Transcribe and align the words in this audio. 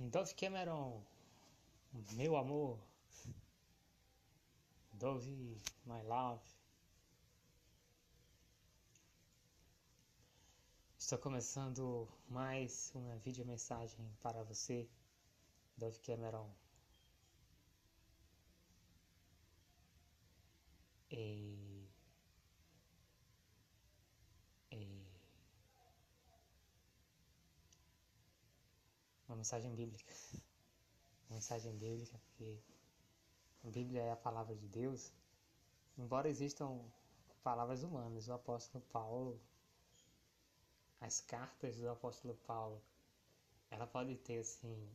Dove 0.00 0.32
Cameron, 0.34 1.02
meu 2.12 2.36
amor. 2.36 2.78
Dove, 4.92 5.60
my 5.84 6.00
love. 6.04 6.40
Estou 10.96 11.18
começando 11.18 12.08
mais 12.28 12.92
uma 12.94 13.16
videomensagem 13.16 14.08
para 14.22 14.44
você, 14.44 14.88
Dove 15.76 15.98
Cameron. 15.98 16.48
E... 21.10 21.57
Uma 29.28 29.36
mensagem 29.36 29.74
bíblica. 29.74 30.14
Uma 31.28 31.34
mensagem 31.34 31.76
bíblica, 31.76 32.18
porque 32.18 32.58
a 33.62 33.68
Bíblia 33.68 34.00
é 34.00 34.12
a 34.12 34.16
palavra 34.16 34.56
de 34.56 34.66
Deus. 34.68 35.12
Embora 35.98 36.28
existam 36.28 36.80
palavras 37.42 37.82
humanas, 37.82 38.28
o 38.28 38.32
apóstolo 38.32 38.82
Paulo, 38.90 39.38
as 41.00 41.20
cartas 41.20 41.76
do 41.76 41.90
apóstolo 41.90 42.34
Paulo, 42.46 42.82
ela 43.70 43.86
pode 43.86 44.16
ter 44.16 44.38
assim 44.38 44.88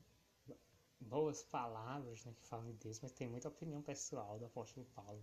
boas 0.99 1.43
palavras 1.43 2.23
né, 2.25 2.33
que 2.33 2.43
falam 2.45 2.65
de 2.65 2.73
Deus, 2.73 2.99
mas 3.01 3.11
tem 3.11 3.27
muita 3.27 3.49
opinião 3.49 3.81
pessoal 3.81 4.39
do 4.39 4.45
apóstolo 4.45 4.85
Paulo. 4.95 5.21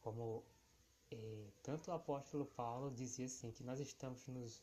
Como 0.00 0.44
eh, 1.10 1.50
tanto 1.62 1.90
o 1.90 1.94
apóstolo 1.94 2.46
Paulo 2.46 2.90
dizia 2.90 3.26
assim 3.26 3.50
que 3.50 3.64
nós 3.64 3.80
estamos 3.80 4.26
nos, 4.28 4.62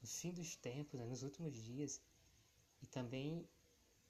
no 0.00 0.08
fim 0.08 0.32
dos 0.32 0.56
tempos, 0.56 0.98
né, 0.98 1.06
nos 1.06 1.22
últimos 1.22 1.54
dias, 1.54 2.00
e 2.82 2.86
também 2.86 3.48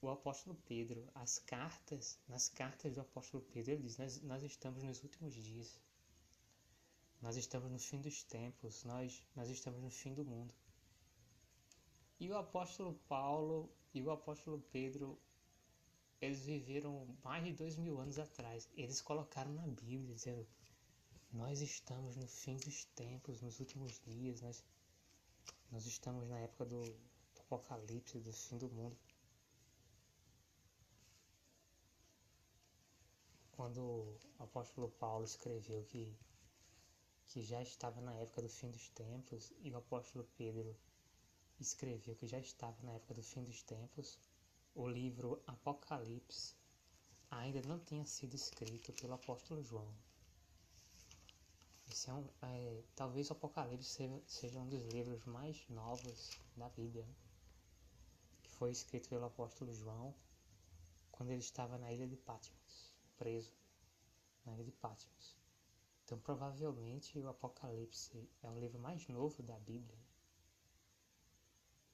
o 0.00 0.08
apóstolo 0.08 0.56
Pedro, 0.66 1.08
as 1.14 1.38
cartas, 1.40 2.18
nas 2.28 2.48
cartas 2.48 2.94
do 2.94 3.00
apóstolo 3.00 3.42
Pedro, 3.52 3.72
ele 3.72 3.82
diz: 3.82 3.98
nós, 3.98 4.22
nós 4.22 4.42
estamos 4.42 4.82
nos 4.82 5.02
últimos 5.02 5.34
dias, 5.34 5.80
nós 7.20 7.36
estamos 7.36 7.70
no 7.70 7.78
fim 7.78 8.00
dos 8.00 8.22
tempos, 8.22 8.84
nós, 8.84 9.22
nós 9.34 9.48
estamos 9.48 9.82
no 9.82 9.90
fim 9.90 10.14
do 10.14 10.24
mundo. 10.24 10.54
E 12.20 12.30
o 12.30 12.36
apóstolo 12.36 12.94
Paulo 13.08 13.70
e 13.92 14.02
o 14.02 14.10
apóstolo 14.10 14.60
Pedro, 14.70 15.18
eles 16.20 16.44
viveram 16.44 17.06
mais 17.24 17.44
de 17.44 17.52
dois 17.52 17.76
mil 17.76 17.98
anos 17.98 18.18
atrás. 18.18 18.68
Eles 18.76 19.00
colocaram 19.00 19.52
na 19.52 19.66
Bíblia, 19.66 20.14
dizendo: 20.14 20.46
Nós 21.32 21.60
estamos 21.60 22.16
no 22.16 22.26
fim 22.28 22.56
dos 22.56 22.84
tempos, 22.84 23.40
nos 23.40 23.58
últimos 23.58 24.00
dias, 24.00 24.40
nós, 24.40 24.64
nós 25.72 25.86
estamos 25.86 26.28
na 26.28 26.38
época 26.38 26.64
do, 26.66 26.82
Apocalipse, 27.50 28.20
do 28.20 28.32
fim 28.32 28.58
do 28.58 28.68
mundo. 28.68 28.96
quando 33.58 33.82
o 33.82 34.16
apóstolo 34.38 34.88
Paulo 34.88 35.24
escreveu 35.24 35.82
que, 35.86 36.16
que 37.26 37.42
já 37.42 37.60
estava 37.60 38.00
na 38.00 38.14
época 38.14 38.40
do 38.40 38.48
fim 38.48 38.70
dos 38.70 38.88
tempos 38.90 39.52
e 39.58 39.72
o 39.72 39.76
apóstolo 39.76 40.24
Pedro 40.36 40.76
escreveu 41.58 42.14
que 42.14 42.28
já 42.28 42.38
estava 42.38 42.80
na 42.84 42.92
época 42.92 43.14
do 43.14 43.22
fim 43.22 43.42
dos 43.42 43.60
tempos, 43.64 44.16
o 44.76 44.86
livro 44.86 45.42
Apocalipse 45.44 46.54
ainda 47.32 47.60
não 47.62 47.80
tinha 47.80 48.06
sido 48.06 48.36
escrito 48.36 48.92
pelo 48.92 49.14
apóstolo 49.14 49.60
João. 49.64 49.92
Esse 51.90 52.10
é 52.10 52.14
um, 52.14 52.28
é, 52.42 52.82
talvez 52.94 53.28
o 53.28 53.32
Apocalipse 53.32 53.90
seja, 53.90 54.22
seja 54.24 54.60
um 54.60 54.68
dos 54.68 54.84
livros 54.84 55.24
mais 55.24 55.68
novos 55.68 56.30
da 56.56 56.68
Bíblia, 56.68 57.04
foi 58.58 58.70
escrito 58.70 59.08
pelo 59.08 59.24
apóstolo 59.24 59.72
João 59.72 60.14
quando 61.10 61.30
ele 61.30 61.40
estava 61.40 61.78
na 61.78 61.92
ilha 61.92 62.06
de 62.06 62.16
Patmos 62.16 62.88
preso 63.18 63.52
na 64.46 64.54
ilha 64.54 64.64
de 64.64 64.72
Patmos. 64.72 65.36
Então, 66.04 66.18
provavelmente, 66.20 67.18
o 67.18 67.28
Apocalipse 67.28 68.30
é 68.42 68.48
o 68.48 68.58
livro 68.58 68.78
mais 68.78 69.06
novo 69.08 69.42
da 69.42 69.58
Bíblia. 69.58 69.98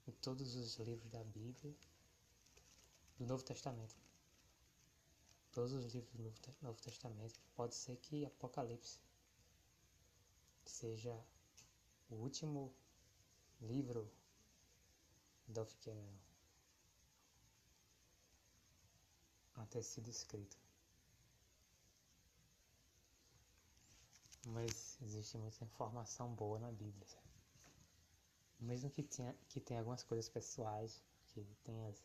De 0.04 0.12
todos 0.12 0.54
os 0.54 0.76
livros 0.76 1.10
da 1.10 1.24
Bíblia, 1.24 1.74
do 3.18 3.26
Novo 3.26 3.42
Testamento. 3.42 3.96
Todos 5.50 5.72
os 5.72 5.94
livros 5.94 6.12
do 6.12 6.54
Novo 6.62 6.80
Testamento. 6.80 7.40
Pode 7.56 7.74
ser 7.74 7.96
que 7.96 8.24
Apocalipse 8.26 9.00
seja 10.66 11.18
o 12.10 12.16
último 12.16 12.72
livro 13.60 14.10
do 15.48 15.66
Cameron 15.82 16.33
a 19.56 19.66
ter 19.66 19.82
sido 19.82 20.08
escrito. 20.08 20.56
mas 24.46 24.98
existe 25.02 25.38
muita 25.38 25.64
informação 25.64 26.34
boa 26.34 26.58
na 26.58 26.70
Bíblia. 26.70 27.06
Mesmo 28.60 28.90
que 28.90 29.02
tenha, 29.02 29.34
que 29.48 29.60
tenha 29.60 29.80
algumas 29.80 30.02
coisas 30.02 30.28
pessoais, 30.28 31.02
que 31.28 31.44
tem 31.64 31.86
as 31.86 32.02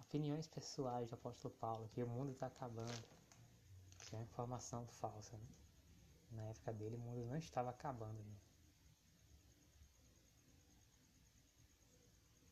opiniões 0.00 0.46
pessoais 0.46 1.10
do 1.10 1.14
apóstolo 1.14 1.54
Paulo, 1.54 1.88
que 1.88 2.02
o 2.02 2.06
mundo 2.06 2.32
está 2.32 2.46
acabando, 2.46 3.04
que 4.06 4.14
é 4.14 4.18
uma 4.18 4.24
informação 4.24 4.86
falsa. 4.86 5.36
Né? 5.36 5.48
Na 6.32 6.42
época 6.44 6.72
dele, 6.72 6.96
o 6.96 7.00
mundo 7.00 7.24
não 7.26 7.36
estava 7.36 7.70
acabando. 7.70 8.22
Né? 8.22 8.36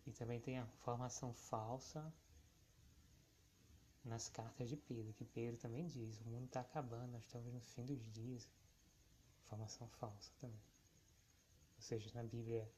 E 0.06 0.12
também 0.12 0.40
tem 0.40 0.58
a 0.58 0.62
informação 0.62 1.32
falsa 1.32 2.12
nas 4.04 4.28
cartas 4.28 4.68
de 4.68 4.76
Pedro, 4.76 5.12
que 5.12 5.24
Pedro 5.24 5.56
também 5.58 5.86
diz: 5.86 6.20
o 6.20 6.24
mundo 6.24 6.46
está 6.46 6.60
acabando, 6.60 7.12
nós 7.12 7.22
estamos 7.24 7.52
no 7.52 7.60
fim 7.60 7.84
dos 7.84 8.04
dias 8.12 8.48
informação 9.52 9.86
falsa 9.88 10.32
também. 10.40 10.62
Ou 11.76 11.82
seja, 11.82 12.10
na 12.14 12.22
Bíblia 12.22 12.70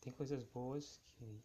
tem 0.00 0.12
coisas 0.12 0.44
boas 0.44 1.00
que, 1.06 1.42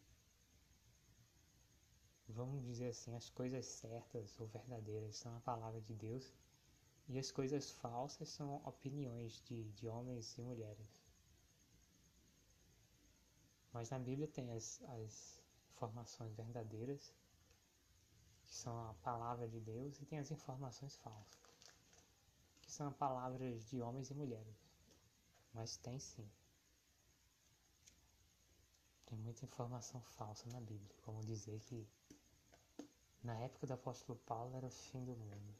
vamos 2.27 2.63
dizer 2.63 2.89
assim, 2.89 3.15
as 3.15 3.29
coisas 3.29 3.65
certas 3.65 4.37
ou 4.39 4.47
verdadeiras 4.47 5.15
são 5.15 5.35
a 5.37 5.39
palavra 5.39 5.79
de 5.81 5.93
Deus 5.93 6.33
e 7.07 7.17
as 7.17 7.31
coisas 7.31 7.71
falsas 7.71 8.29
são 8.29 8.55
opiniões 8.65 9.41
de, 9.45 9.63
de 9.71 9.87
homens 9.87 10.37
e 10.37 10.41
mulheres. 10.41 11.05
Mas 13.71 13.89
na 13.89 13.99
Bíblia 13.99 14.27
tem 14.27 14.51
as, 14.51 14.81
as 14.83 15.41
informações 15.71 16.33
verdadeiras, 16.33 17.13
que 18.55 18.61
são 18.61 18.89
a 18.89 18.93
palavra 18.95 19.47
de 19.49 19.59
Deus, 19.59 20.01
e 20.01 20.05
tem 20.05 20.19
as 20.19 20.31
informações 20.31 20.95
falsas 20.97 21.45
são 22.75 22.91
palavras 22.91 23.65
de 23.69 23.81
homens 23.81 24.09
e 24.09 24.13
mulheres, 24.13 24.57
mas 25.53 25.77
tem 25.77 25.97
sim. 25.97 26.29
Tem 29.05 29.17
muita 29.17 29.45
informação 29.45 30.01
falsa 30.01 30.49
na 30.49 30.59
Bíblia, 30.59 30.93
como 31.03 31.23
dizer 31.23 31.57
que 31.61 31.87
na 33.23 33.33
época 33.39 33.65
do 33.65 33.73
apóstolo 33.73 34.19
Paulo 34.25 34.57
era 34.57 34.67
o 34.67 34.69
fim 34.69 35.05
do 35.05 35.15
mundo. 35.15 35.55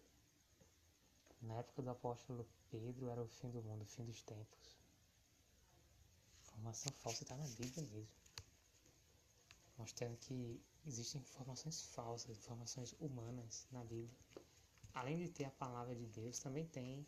Na 1.42 1.54
época 1.56 1.82
do 1.82 1.90
apóstolo 1.90 2.46
Pedro 2.70 3.08
era 3.08 3.24
o 3.24 3.28
fim 3.28 3.50
do 3.50 3.62
mundo, 3.62 3.84
o 3.84 3.86
fim 3.86 4.04
dos 4.04 4.22
tempos. 4.22 4.78
Informação 6.42 6.92
falsa 6.92 7.24
está 7.24 7.38
na 7.38 7.48
Bíblia 7.48 7.88
mesmo. 7.94 8.08
Mostrando 9.78 10.18
que 10.18 10.62
existem 10.86 11.22
informações 11.22 11.82
falsas, 11.82 12.38
informações 12.38 12.94
humanas 13.00 13.68
na 13.72 13.84
Bíblia 13.84 14.16
além 14.96 15.18
de 15.18 15.30
ter 15.30 15.44
a 15.46 15.52
palavra 15.52 15.94
de 15.94 16.08
Deus, 16.08 16.40
também 16.40 16.66
tem 16.66 17.06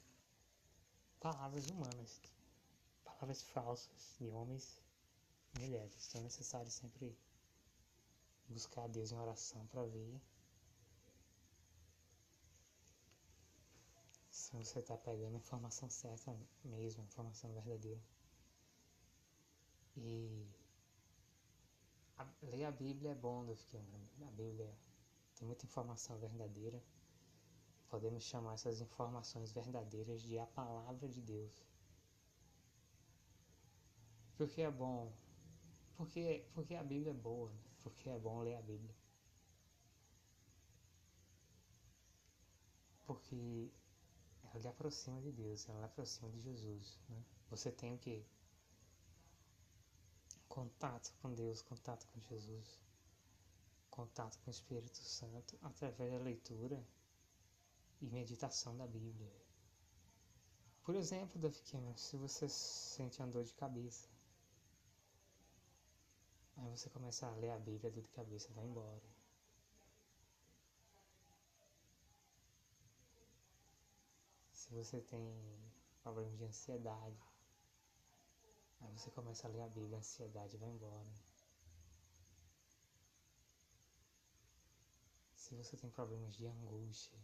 palavras 1.19 1.67
humanas, 1.67 2.21
palavras 3.03 3.41
falsas 3.41 4.15
de 4.19 4.29
homens 4.29 4.77
e 5.55 5.59
mulheres. 5.61 6.07
Então 6.07 6.21
é 6.21 6.23
necessário 6.25 6.69
sempre 6.69 7.17
buscar 8.49 8.87
Deus 8.89 9.11
em 9.11 9.17
oração 9.17 9.65
para 9.67 9.85
ver 9.85 10.21
se 14.29 14.51
você 14.51 14.79
está 14.79 14.97
pegando 14.97 15.35
a 15.35 15.39
informação 15.39 15.89
certa 15.89 16.37
mesmo, 16.65 17.01
a 17.01 17.05
informação 17.05 17.51
verdadeira. 17.53 18.01
E 19.95 20.45
a, 22.17 22.27
ler 22.43 22.65
a 22.65 22.71
Bíblia 22.71 23.11
é 23.11 23.15
bom, 23.15 23.41
a 23.41 24.31
Bíblia 24.31 24.73
tem 25.35 25.47
muita 25.47 25.65
informação 25.65 26.17
verdadeira 26.17 26.81
podemos 27.89 28.23
chamar 28.23 28.53
essas 28.53 28.81
informações 28.81 29.51
verdadeiras 29.51 30.21
de 30.21 30.37
a 30.37 30.45
palavra 30.45 31.07
de 31.07 31.21
Deus. 31.21 31.65
Porque 34.35 34.61
é 34.61 34.69
bom, 34.69 35.11
porque, 35.95 36.45
porque 36.53 36.75
a 36.75 36.83
Bíblia 36.83 37.11
é 37.11 37.13
boa, 37.13 37.49
né? 37.51 37.63
porque 37.79 38.09
é 38.09 38.19
bom 38.19 38.41
ler 38.41 38.55
a 38.55 38.61
Bíblia. 38.61 38.95
Porque 43.05 43.71
ela 44.43 44.59
lhe 44.59 44.67
aproxima 44.67 45.21
de 45.21 45.31
Deus, 45.31 45.67
ela 45.67 45.79
lhe 45.79 45.85
aproxima 45.85 46.29
de 46.29 46.39
Jesus. 46.39 46.99
Né? 47.09 47.23
Você 47.49 47.71
tem 47.71 47.95
o 47.95 47.97
que? 47.97 48.23
Contato 50.57 51.13
com 51.21 51.31
Deus, 51.35 51.61
contato 51.61 52.07
com 52.07 52.19
Jesus. 52.19 52.81
contato 53.91 54.39
com 54.39 54.49
o 54.49 54.51
Espírito 54.51 54.97
Santo 54.97 55.55
através 55.61 56.11
da 56.11 56.17
leitura 56.17 56.83
e 58.01 58.07
meditação 58.07 58.75
da 58.75 58.87
Bíblia. 58.87 59.31
Por 60.83 60.95
exemplo, 60.95 61.39
Davi 61.39 61.61
Cameron, 61.61 61.95
se 61.95 62.17
você 62.17 62.49
sente 62.49 63.19
uma 63.19 63.27
dor 63.27 63.43
de 63.43 63.53
cabeça, 63.53 64.07
aí 66.55 66.69
você 66.75 66.89
começa 66.89 67.27
a 67.27 67.35
ler 67.35 67.51
a 67.51 67.59
Bíblia, 67.59 67.91
a 67.91 67.93
dor 67.93 68.03
de 68.03 68.09
cabeça 68.09 68.51
vai 68.53 68.65
embora. 68.65 69.09
Se 74.51 74.73
você 74.73 75.01
tem 75.01 75.23
problemas 76.01 76.37
de 76.37 76.45
ansiedade, 76.45 77.36
aí 78.81 78.97
você 78.97 79.11
começa 79.11 79.47
a 79.47 79.51
ler 79.51 79.61
a 79.61 79.67
Bíblia, 79.67 79.97
a 79.97 79.99
ansiedade 79.99 80.57
vai 80.57 80.69
embora. 80.69 81.11
Se 85.35 85.55
você 85.55 85.77
tem 85.77 85.89
problemas 85.89 86.35
de 86.35 86.45
angústia, 86.45 87.17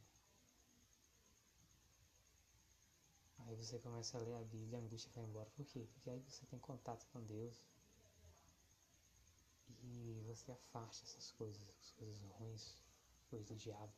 Aí 3.48 3.56
você 3.56 3.78
começa 3.80 4.18
a 4.18 4.22
ler 4.22 4.36
a 4.36 4.44
Bíblia, 4.44 4.80
a 4.80 4.82
angústia 4.82 5.12
vai 5.14 5.24
embora. 5.26 5.50
Por 5.56 5.66
quê? 5.66 5.86
Porque 5.94 6.10
aí 6.10 6.20
você 6.22 6.46
tem 6.46 6.60
contato 6.60 7.06
com 7.12 7.22
Deus 7.24 7.62
e 9.84 10.24
você 10.26 10.52
afasta 10.52 11.06
essas 11.06 11.32
coisas, 11.32 11.62
as 11.82 11.92
coisas 11.92 12.22
ruins, 12.40 12.76
coisas 13.30 13.48
do 13.48 13.56
diabo, 13.56 13.94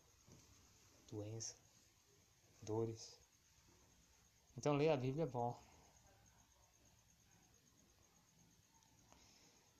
doença, 1.09 1.55
dores. 2.61 3.19
Então 4.57 4.73
ler 4.73 4.89
a 4.89 4.97
Bíblia 4.97 5.23
é 5.23 5.27
bom. 5.27 5.57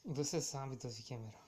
Você 0.06 0.40
sabe, 0.40 0.76
Davi 0.76 1.04
Cameron. 1.04 1.46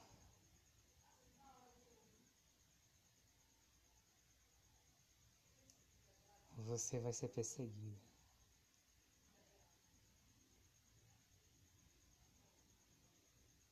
Você 6.58 7.00
vai 7.00 7.14
ser 7.14 7.30
perseguido. 7.30 7.98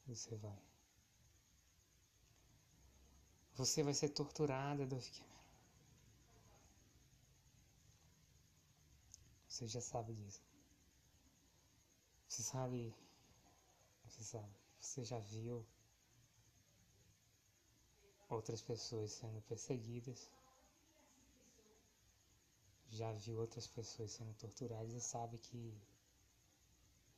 Você 0.08 0.36
vai. 0.38 0.58
Você 3.56 3.84
vai 3.84 3.94
ser 3.94 4.10
torturada, 4.10 4.86
Dove 4.86 5.10
Cameron. 5.10 5.36
Você 9.48 9.68
já 9.68 9.81
sabe 9.81 10.14
disso. 10.14 10.42
Você 12.28 12.44
sabe. 12.44 12.94
Você 14.04 14.24
sabe. 14.24 14.65
Você 14.86 15.04
já 15.04 15.20
viu 15.20 15.66
outras 18.30 18.62
pessoas 18.62 19.12
sendo 19.14 19.42
perseguidas. 19.42 20.30
Já 22.92 23.12
viu 23.14 23.40
outras 23.40 23.68
pessoas 23.68 24.12
sendo 24.12 24.34
torturadas 24.36 24.94
e 24.94 25.02
sabe 25.02 25.40
que 25.40 25.74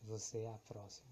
você 0.02 0.40
é 0.40 0.54
a 0.54 0.58
próxima. 0.60 1.12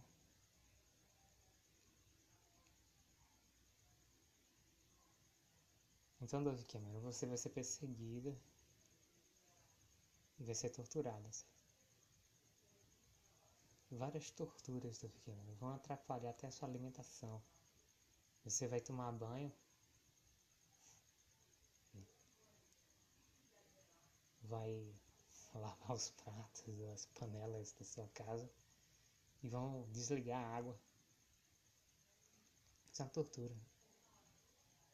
Então, 6.22 6.42
Dove 6.42 6.64
Cameron, 6.64 7.02
você 7.02 7.26
vai 7.26 7.38
ser 7.38 7.50
perseguida 7.50 8.36
e 10.40 10.44
vai 10.44 10.56
ser 10.56 10.70
torturada. 10.70 11.30
Certo? 11.32 11.65
Várias 13.92 14.32
torturas, 14.32 14.98
Dove 14.98 15.20
Cameron, 15.20 15.54
vão 15.56 15.74
atrapalhar 15.76 16.32
até 16.32 16.48
a 16.48 16.52
sua 16.52 16.68
alimentação. 16.68 17.42
Você 18.44 18.68
vai 18.68 18.82
tomar 18.82 19.12
banho. 19.12 19.52
Vai 24.42 24.94
lavar 25.54 25.96
os 25.96 26.10
pratos, 26.12 26.82
as 26.94 27.06
panelas 27.08 27.72
da 27.74 27.86
sua 27.86 28.08
casa 28.10 28.50
e 29.44 29.50
vão 29.50 29.88
desligar 29.92 30.44
a 30.44 30.58
água. 30.58 30.80
Isso 32.92 33.02
é 33.02 33.06
uma 33.06 33.12
tortura. 33.12 33.56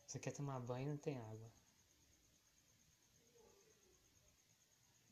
Você 0.05 0.19
quer 0.19 0.31
tomar 0.31 0.59
banho 0.59 0.87
e 0.87 0.89
não 0.89 0.97
tem 0.97 1.17
água. 1.17 1.51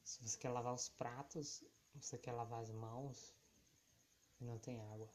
Se 0.04 0.28
você 0.28 0.38
quer 0.38 0.50
lavar 0.50 0.74
os 0.74 0.90
pratos, 0.90 1.64
você 1.96 2.18
quer 2.18 2.34
lavar 2.34 2.62
as 2.62 2.70
mãos 2.72 3.39
e 4.40 4.44
não 4.46 4.58
tem 4.58 4.80
água. 4.82 5.10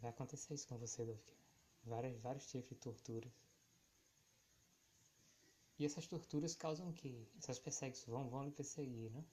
Vai 0.00 0.10
acontecer 0.10 0.54
isso 0.54 0.68
com 0.68 0.76
você, 0.76 1.04
Dovke. 1.04 1.34
Vários, 1.84 2.20
vários 2.20 2.46
tipos 2.46 2.70
de 2.70 2.76
torturas. 2.76 3.32
E 5.78 5.84
essas 5.84 6.06
torturas 6.06 6.54
causam 6.54 6.90
o 6.90 6.92
quê? 6.92 7.26
Essas 7.38 7.58
perseguições 7.58 8.08
vão, 8.08 8.28
vão 8.28 8.44
lhe 8.44 8.52
perseguir, 8.52 9.10
né? 9.10 9.24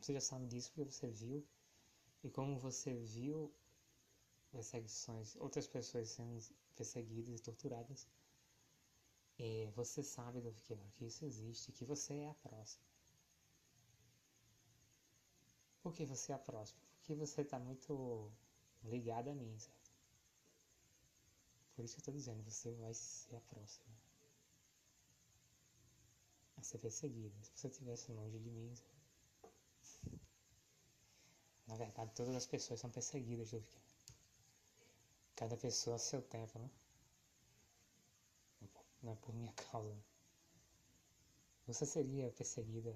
Você 0.00 0.12
já 0.14 0.20
sabe 0.20 0.46
disso 0.46 0.72
porque 0.72 0.90
você 0.90 1.08
viu. 1.08 1.46
E 2.24 2.30
como 2.30 2.58
você 2.58 2.94
viu, 2.94 3.52
perseguições, 4.50 5.36
outras 5.36 5.66
pessoas 5.66 6.08
sendo 6.08 6.42
perseguidas 6.74 7.38
e 7.38 7.42
torturadas, 7.42 8.08
é, 9.38 9.70
você 9.74 10.02
sabe 10.02 10.40
do 10.40 10.52
que, 10.52 10.76
que 10.96 11.04
isso 11.04 11.24
existe, 11.24 11.72
que 11.72 11.84
você 11.84 12.14
é 12.14 12.30
a 12.30 12.34
próxima. 12.34 12.87
Por 15.88 15.94
que 15.94 16.04
você 16.04 16.32
é 16.32 16.34
a 16.34 16.38
próxima? 16.38 16.78
Porque 16.98 17.14
você 17.14 17.40
está 17.40 17.58
muito 17.58 18.30
ligado 18.84 19.30
a 19.30 19.34
mim? 19.34 19.56
Por 21.74 21.82
isso 21.82 21.94
que 21.94 22.00
eu 22.00 22.02
estou 22.02 22.12
dizendo, 22.12 22.42
você 22.42 22.74
vai 22.74 22.92
ser 22.92 23.34
a 23.34 23.40
próxima 23.40 23.86
a 26.58 26.62
ser 26.62 26.76
perseguida. 26.76 27.34
Se 27.42 27.52
você 27.54 27.68
estivesse 27.68 28.12
longe 28.12 28.38
de 28.38 28.50
mim, 28.50 28.74
na 31.66 31.76
verdade, 31.76 32.12
todas 32.14 32.36
as 32.36 32.44
pessoas 32.44 32.80
são 32.80 32.90
perseguidas 32.90 33.52
do 33.52 33.62
que 33.62 33.78
Cada 35.36 35.56
pessoa 35.56 35.96
a 35.96 35.98
seu 35.98 36.20
tempo, 36.20 36.58
né? 36.58 36.70
Não 39.02 39.12
é 39.12 39.16
por 39.16 39.34
minha 39.34 39.54
causa. 39.54 39.96
Você 41.66 41.86
seria 41.86 42.30
perseguida 42.32 42.92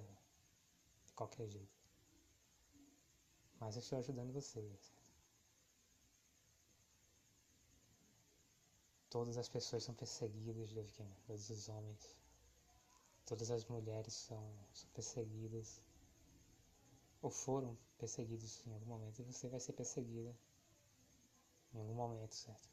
de 1.07 1.13
qualquer 1.15 1.49
jeito. 1.49 1.82
Mas 3.63 3.77
eu 3.77 3.81
estou 3.81 3.99
ajudando 4.01 4.33
você. 4.33 4.61
Todas 9.09 9.39
as 9.39 9.49
pessoas 9.49 9.85
são 9.85 9.95
perseguidas, 9.95 10.73
todos 11.25 11.49
os 11.49 11.69
homens. 11.69 12.17
Todas 13.25 13.53
as 13.53 13.65
mulheres 13.67 14.15
são, 14.15 14.53
são 14.73 14.91
perseguidas. 14.91 15.81
Ou 17.23 17.31
foram 17.31 17.79
perseguidos 17.99 18.67
em 18.67 18.73
algum 18.73 18.87
momento. 18.87 19.21
E 19.21 19.25
você 19.25 19.49
vai 19.49 19.61
ser 19.61 19.75
perseguida 19.75 20.37
em 21.73 21.79
algum 21.79 21.95
momento, 21.95 22.35
certo? 22.35 22.69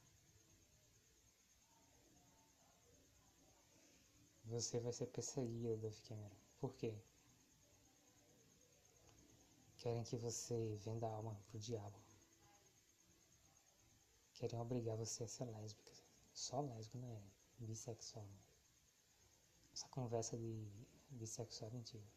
Você 4.46 4.80
vai 4.80 4.92
ser 4.92 5.06
perseguido, 5.06 5.78
Dove 5.78 6.02
Cameron. 6.02 6.36
Por 6.60 6.74
quê? 6.74 7.00
Querem 9.80 10.04
que 10.04 10.16
você 10.18 10.76
venda 10.84 11.08
a 11.08 11.12
alma 11.12 11.36
pro 11.50 11.60
diabo. 11.60 12.00
Querem 14.34 14.60
obrigar 14.60 14.96
você 14.96 15.24
a 15.24 15.28
ser 15.28 15.46
lésbica. 15.46 15.92
Só 16.34 16.62
lésbica, 16.62 17.00
não 17.00 17.12
é 17.12 17.22
bissexual. 17.60 18.26
Não. 18.26 18.40
Essa 19.74 19.88
conversa 19.90 20.38
de 20.38 20.68
bissexual 21.10 21.72
é 21.72 21.74
mentira. 21.74 22.08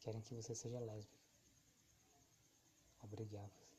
Querem 0.00 0.20
que 0.22 0.34
você 0.34 0.54
seja 0.54 0.78
lésbica. 0.78 1.18
Obrigar 3.02 3.48
você 3.48 3.70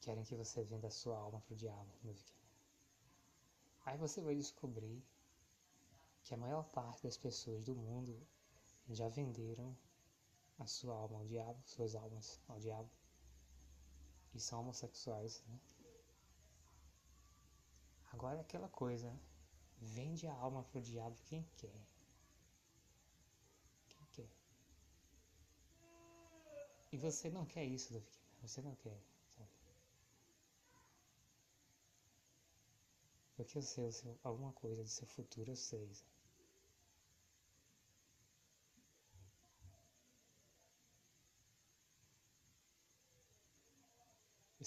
querem 0.00 0.24
que 0.24 0.34
você 0.34 0.62
venda 0.62 0.88
a 0.88 0.90
sua 0.90 1.18
alma 1.18 1.40
pro 1.42 1.54
diabo, 1.54 1.92
meu 2.02 2.14
pequeno. 2.14 2.38
Aí 3.84 3.98
você 3.98 4.22
vai 4.22 4.34
descobrir 4.34 5.02
que 6.22 6.32
a 6.32 6.36
maior 6.36 6.64
parte 6.70 7.02
das 7.02 7.16
pessoas 7.16 7.64
do 7.64 7.74
mundo 7.74 8.18
já 8.88 9.08
venderam 9.08 9.76
a 10.58 10.66
sua 10.66 10.94
alma 10.94 11.18
ao 11.18 11.24
diabo, 11.26 11.60
suas 11.64 11.94
almas 11.94 12.40
ao 12.48 12.58
diabo, 12.58 12.90
e 14.34 14.40
são 14.40 14.60
homossexuais, 14.60 15.42
né? 15.46 15.60
Agora 18.12 18.38
é 18.38 18.40
aquela 18.40 18.68
coisa, 18.68 19.10
né? 19.10 19.20
vende 19.80 20.26
a 20.26 20.34
alma 20.34 20.64
pro 20.64 20.80
diabo 20.80 21.16
quem 21.24 21.42
quer. 21.56 21.80
Quem 23.88 24.06
quer. 24.12 24.28
E 26.90 26.96
você 26.96 27.30
não 27.30 27.44
quer 27.46 27.64
isso, 27.64 27.92
Davi. 27.92 28.06
Você 28.42 28.62
não 28.62 28.74
quer. 28.76 28.98
Porque 33.36 33.56
eu 33.56 33.62
sei, 33.62 33.88
alguma 34.24 34.52
coisa 34.52 34.82
do 34.82 34.88
seu 34.88 35.06
futuro, 35.06 35.52
eu 35.52 35.56
sei. 35.56 35.80
Eu 35.80 36.17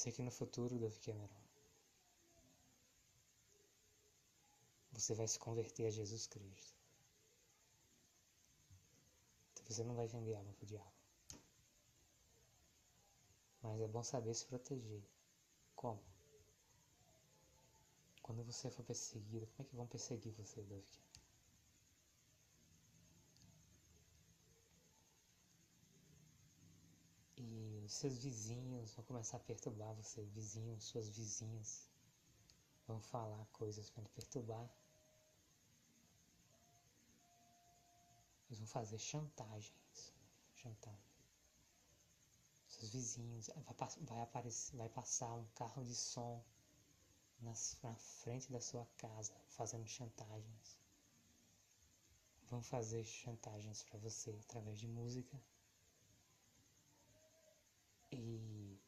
sei 0.01 0.12
que 0.12 0.24
no 0.24 0.31
futuro, 0.31 0.79
Dove 0.79 1.00
Cameron, 1.00 1.41
você 4.91 5.13
vai 5.13 5.27
se 5.27 5.38
converter 5.38 5.86
a 5.86 5.91
Jesus 5.91 6.25
Cristo. 6.25 6.75
Então 9.51 9.63
você 9.67 9.84
não 9.84 9.96
vai 9.96 10.08
vender 10.08 10.34
alma 10.34 10.53
pro 10.53 10.65
diabo. 10.65 10.91
Mas 13.62 13.79
é 13.79 13.88
bom 13.88 14.03
saber 14.03 14.34
se 14.34 14.48
proteger. 14.48 15.03
Como? 15.75 16.01
Quando 18.24 18.43
você 18.43 18.72
for 18.72 18.84
perseguido, 18.84 19.46
como 19.48 19.67
é 19.67 19.70
que 19.70 19.75
vão 19.75 19.86
perseguir 19.86 20.34
você, 20.34 20.63
Dove 20.63 20.84
Cameron? 20.89 21.12
E 27.38 27.80
seus 27.91 28.17
vizinhos 28.19 28.93
vão 28.93 29.03
começar 29.03 29.36
a 29.36 29.41
perturbar 29.41 29.93
você, 29.93 30.24
vizinhos, 30.24 30.86
suas 30.86 31.10
vizinhas 31.10 31.89
vão 32.88 33.01
falar 33.01 33.45
coisas 33.51 33.89
para 33.89 34.07
perturbar. 34.10 34.69
Eles 38.48 38.60
vão 38.60 38.67
fazer 38.67 38.98
chantagens, 38.98 40.13
chantagem. 40.55 41.12
Seus 42.65 42.91
vizinhos, 42.91 43.48
vai, 43.48 43.89
vai, 44.01 44.21
aparecer, 44.21 44.75
vai 44.77 44.89
passar 44.89 45.33
um 45.33 45.45
carro 45.53 45.83
de 45.83 45.93
som 45.93 46.41
nas, 47.41 47.77
na 47.83 47.93
frente 47.95 48.50
da 48.50 48.62
sua 48.62 48.86
casa, 48.98 49.33
fazendo 49.50 49.86
chantagens. 49.86 50.79
Vão 52.48 52.63
fazer 52.63 53.03
chantagens 53.03 53.83
para 53.83 54.00
você 54.00 54.31
através 54.45 54.79
de 54.79 54.88
música 54.88 55.38
e 58.11 58.79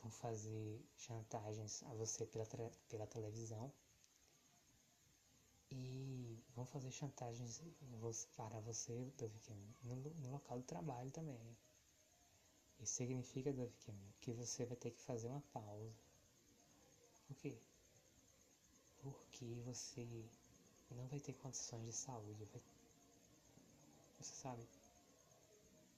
vão 0.00 0.10
fazer 0.10 0.84
chantagens 0.96 1.82
a 1.84 1.94
você 1.94 2.26
pela, 2.26 2.46
pela 2.88 3.06
televisão 3.06 3.72
e 5.70 6.42
vão 6.54 6.64
fazer 6.64 6.90
chantagens 6.90 7.62
para 8.36 8.60
você, 8.60 9.12
Dove 9.18 9.38
no, 9.82 9.96
no 9.96 10.30
local 10.30 10.58
de 10.58 10.64
trabalho 10.64 11.10
também. 11.10 11.38
Isso 12.80 12.94
significa, 12.94 13.52
Dove 13.52 13.72
que 14.20 14.32
você 14.32 14.64
vai 14.64 14.76
ter 14.76 14.90
que 14.90 15.00
fazer 15.00 15.28
uma 15.28 15.42
pausa. 15.52 15.92
Por 17.26 17.36
quê? 17.36 17.58
Porque 19.02 19.44
você 19.64 20.24
não 20.90 21.06
vai 21.08 21.20
ter 21.20 21.34
condições 21.34 21.84
de 21.84 21.92
saúde. 21.92 22.44
Vai... 22.44 22.62
Você 24.20 24.34
sabe, 24.34 24.66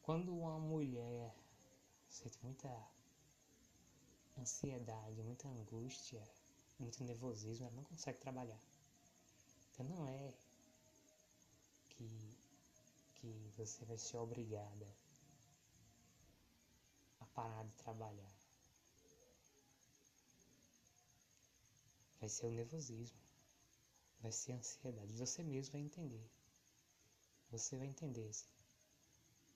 quando 0.03 0.35
uma 0.35 0.59
mulher 0.59 1.35
sente 2.09 2.39
muita 2.43 2.69
ansiedade, 4.39 5.23
muita 5.23 5.49
angústia, 5.49 6.23
muito 6.79 7.03
nervosismo, 7.05 7.67
ela 7.67 7.75
não 7.77 7.85
consegue 7.85 8.19
trabalhar. 8.19 8.61
Então 9.73 9.87
não 9.87 10.07
é 10.09 10.35
que, 11.91 12.39
que 13.17 13.53
você 13.57 13.85
vai 13.85 13.99
ser 13.99 14.17
obrigada 14.19 14.87
a 17.21 17.27
parar 17.27 17.65
de 17.65 17.75
trabalhar. 17.77 18.33
Vai 22.21 22.29
ser 22.29 22.47
o 22.47 22.51
nervosismo, 22.51 23.19
vai 24.21 24.33
ser 24.33 24.53
a 24.53 24.57
ansiedade. 24.57 25.13
Você 25.15 25.43
mesmo 25.43 25.73
vai 25.73 25.81
entender. 25.81 26.29
Você 27.51 27.77
vai 27.77 27.87
entender. 27.87 28.29
Assim. 28.29 28.58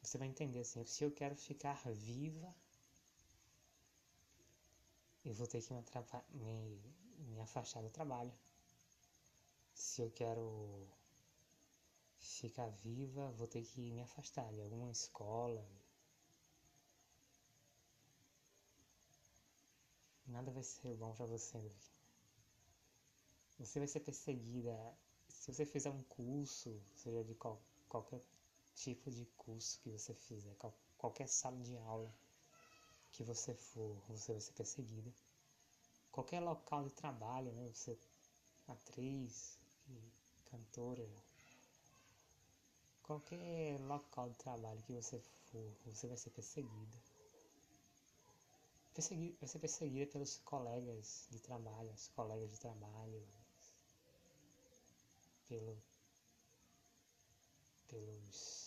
Você 0.03 0.19
vai 0.19 0.29
entender 0.29 0.61
assim, 0.61 0.85
se 0.85 1.05
eu 1.05 1.11
quero 1.13 1.37
ficar 1.37 1.81
viva, 1.93 2.55
eu 5.25 5.33
vou 5.33 5.47
ter 5.47 5.63
que 5.63 5.73
me, 5.73 5.83
me, 6.33 6.83
me 7.19 7.41
afastar 7.41 7.83
do 7.83 7.91
trabalho. 7.91 8.33
Se 9.75 10.03
eu 10.03 10.11
quero 10.11 10.87
ficar 12.19 12.69
viva, 12.69 13.31
vou 13.33 13.47
ter 13.47 13.63
que 13.63 13.93
me 13.93 14.03
afastar 14.03 14.53
de 14.53 14.61
alguma 14.61 14.91
escola. 14.91 15.65
Nada 20.27 20.51
vai 20.51 20.63
ser 20.65 20.97
bom 20.97 21.15
para 21.15 21.27
você. 21.27 21.71
Você 23.59 23.79
vai 23.79 23.89
ser 23.89 24.01
perseguida. 24.01 24.77
Se 25.29 25.53
você 25.53 25.65
fizer 25.65 25.91
um 25.91 26.03
curso, 26.05 26.81
seja 26.97 27.23
de 27.25 27.35
qual, 27.35 27.61
qualquer 27.89 28.21
tipo 28.75 29.11
de 29.11 29.25
curso 29.37 29.79
que 29.81 29.91
você 29.91 30.15
fizer, 30.15 30.57
qualquer 30.99 31.29
sala 31.29 31.59
de 31.61 31.77
aula 31.79 32.13
que 33.13 33.23
você 33.23 33.55
for, 33.55 33.97
você 34.09 34.33
vai 34.33 34.41
ser 34.41 34.53
perseguida. 34.53 35.13
Qualquer 36.11 36.41
local 36.41 36.85
de 36.85 36.93
trabalho, 36.93 37.53
né? 37.53 37.69
Você 37.73 37.99
atriz, 38.69 39.59
cantora, 40.51 41.09
qualquer 43.03 43.81
local 43.81 44.31
de 44.31 44.37
trabalho 44.37 44.83
que 44.83 44.93
você 44.93 45.21
for, 45.21 45.73
você 45.87 46.07
vai 46.07 46.17
ser 46.17 46.31
perseguida. 46.31 46.99
Persegui 48.95 49.37
vai 49.41 49.49
ser 49.49 49.59
perseguida 49.59 50.07
pelos 50.11 50.39
colegas 50.39 51.27
de 51.31 51.41
trabalho, 51.41 51.91
os 51.93 52.09
colegas 52.09 52.51
de 52.51 52.61
trabalho, 52.61 53.27
pelo, 55.49 55.83
pelos 57.89 58.62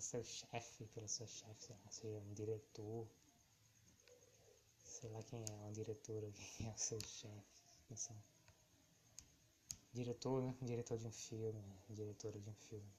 pelo 0.00 0.02
seu 0.02 0.24
chefe, 0.24 0.86
pelo 0.94 1.08
seu 1.08 1.26
chefe, 1.26 1.62
sei 1.62 1.76
lá, 1.76 1.90
seja 1.90 2.18
um 2.18 2.32
diretor, 2.32 3.06
sei 4.78 5.10
lá 5.10 5.22
quem 5.22 5.44
é, 5.44 5.52
uma 5.56 5.72
diretora, 5.72 6.30
quem 6.56 6.68
é 6.68 6.72
o 6.72 6.78
seu 6.78 6.98
chefe, 7.00 7.62
atenção. 7.84 8.16
Diretor, 9.92 10.42
né? 10.42 10.56
Diretor 10.62 10.96
de 10.96 11.06
um 11.06 11.12
filme, 11.12 11.62
diretora 11.90 12.38
de 12.38 12.48
um 12.48 12.54
filme. 12.54 12.90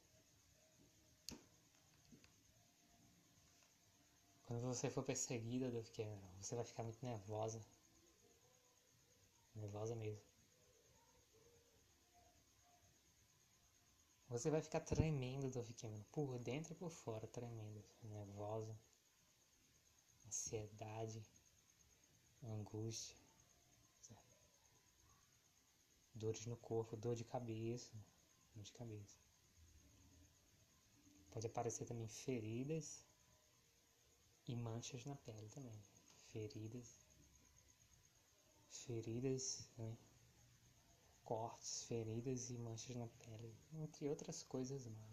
Quando 4.46 4.62
você 4.62 4.89
for 4.89 5.03
perseguida, 5.03 5.72
você 5.72 6.55
vai 6.55 6.65
ficar 6.65 6.84
muito 6.84 7.03
nervosa. 7.03 7.62
Nervosa 9.55 9.96
mesmo. 9.96 10.30
Você 14.31 14.50
vai 14.50 14.61
ficar 14.61 14.79
tremendo 14.79 15.50
do 15.50 15.73
Cameron, 15.73 16.05
por 16.09 16.39
dentro 16.39 16.71
e 16.71 16.75
por 16.77 16.89
fora, 16.89 17.27
tremendo, 17.27 17.83
nervosa, 18.01 18.73
ansiedade, 20.25 21.21
angústia, 22.41 23.17
dores 26.15 26.45
no 26.45 26.55
corpo, 26.55 26.95
dor 26.95 27.13
de 27.13 27.25
cabeça, 27.25 27.91
dor 28.55 28.63
de 28.63 28.71
cabeça. 28.71 29.17
Pode 31.31 31.47
aparecer 31.47 31.85
também 31.85 32.07
feridas 32.07 33.05
e 34.47 34.55
manchas 34.55 35.03
na 35.03 35.15
pele 35.17 35.50
também, 35.50 35.77
feridas, 36.31 37.05
feridas, 38.69 39.67
né? 39.77 39.97
Cortes, 41.31 41.83
feridas 41.83 42.50
e 42.50 42.57
manchas 42.57 42.93
na 42.97 43.07
pele, 43.07 43.55
entre 43.75 44.09
outras 44.09 44.43
coisas 44.43 44.85
mais. 44.85 45.11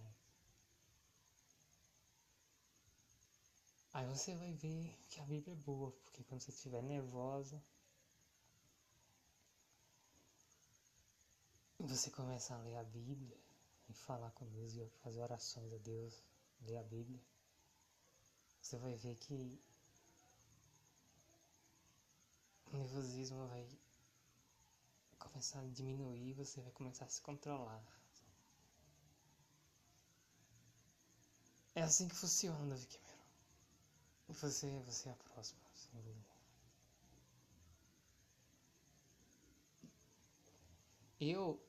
Aí 3.92 4.04
você 4.08 4.34
vai 4.34 4.52
ver 4.52 4.98
que 5.08 5.20
a 5.20 5.24
Bíblia 5.24 5.52
é 5.52 5.56
boa, 5.58 5.92
porque 6.02 6.24
quando 6.24 6.40
você 6.40 6.50
estiver 6.50 6.82
nervosa, 6.82 7.62
você 11.78 12.10
começa 12.10 12.52
a 12.52 12.58
ler 12.62 12.78
a 12.78 12.82
Bíblia 12.82 13.38
e 13.88 13.94
falar 13.94 14.32
com 14.32 14.44
Deus 14.46 14.74
e 14.74 14.84
fazer 15.04 15.20
orações 15.20 15.72
a 15.72 15.78
Deus, 15.78 16.20
ler 16.62 16.78
a 16.78 16.82
Bíblia, 16.82 17.22
você 18.60 18.76
vai 18.76 18.96
ver 18.96 19.14
que 19.14 19.62
o 22.72 22.76
nervosismo 22.76 23.46
vai 23.46 23.64
começar 25.30 25.60
a 25.60 25.66
diminuir, 25.66 26.32
você 26.34 26.60
vai 26.60 26.72
começar 26.72 27.04
a 27.04 27.08
se 27.08 27.20
controlar. 27.22 27.82
É 31.74 31.82
assim 31.82 32.08
que 32.08 32.14
funciona, 32.16 32.74
Vicky 32.74 32.98
você, 34.28 34.78
você 34.84 35.08
é 35.08 35.12
a 35.12 35.16
próxima, 35.16 35.60
sem 35.74 36.00
dúvida. 36.02 36.28
Eu 41.20 41.60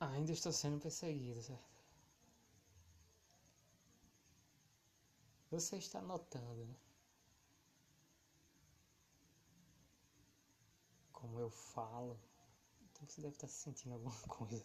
ainda 0.00 0.32
estou 0.32 0.52
sendo 0.52 0.80
perseguido, 0.80 1.42
certo? 1.42 1.76
Você 5.50 5.76
está 5.76 6.00
notando, 6.02 6.64
né? 6.66 6.74
como 11.26 11.40
eu 11.40 11.50
falo, 11.50 12.16
então 12.84 13.06
você 13.06 13.20
deve 13.20 13.34
estar 13.34 13.48
sentindo 13.48 13.94
alguma 13.94 14.14
coisa. 14.28 14.64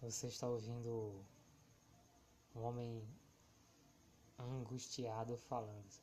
Você 0.00 0.28
está 0.28 0.48
ouvindo 0.48 1.22
um 2.54 2.62
homem 2.62 3.06
angustiado 4.38 5.36
falando. 5.36 6.00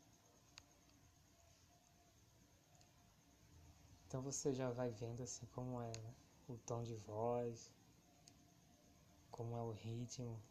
Então 4.05 4.21
você 4.21 4.53
já 4.53 4.69
vai 4.69 4.91
vendo 4.91 5.23
assim 5.23 5.47
como 5.47 5.81
é 5.81 5.91
o 6.47 6.55
tom 6.59 6.83
de 6.83 6.95
voz, 6.97 7.71
como 9.35 9.57
é 9.57 9.61
o 9.61 9.71
ritmo, 9.71 10.41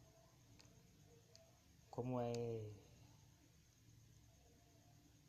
como 1.90 2.20
é 2.20 2.34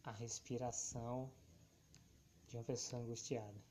a 0.03 0.11
respiração 0.11 1.31
de 2.49 2.57
uma 2.57 2.65
pessoa 2.65 3.01
angustiada. 3.01 3.61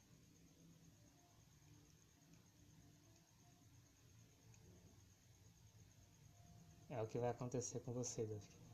É 6.89 7.03
o 7.03 7.07
que 7.07 7.19
vai 7.19 7.29
acontecer 7.29 7.81
com 7.81 7.93
você, 7.93 8.25
Duvik. 8.25 8.65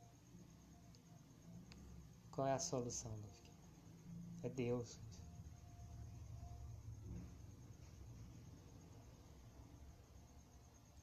Qual 2.30 2.46
é 2.46 2.52
a 2.52 2.58
solução, 2.60 3.12
Duvik? 3.16 3.52
É 4.44 4.48
Deus. 4.48 5.00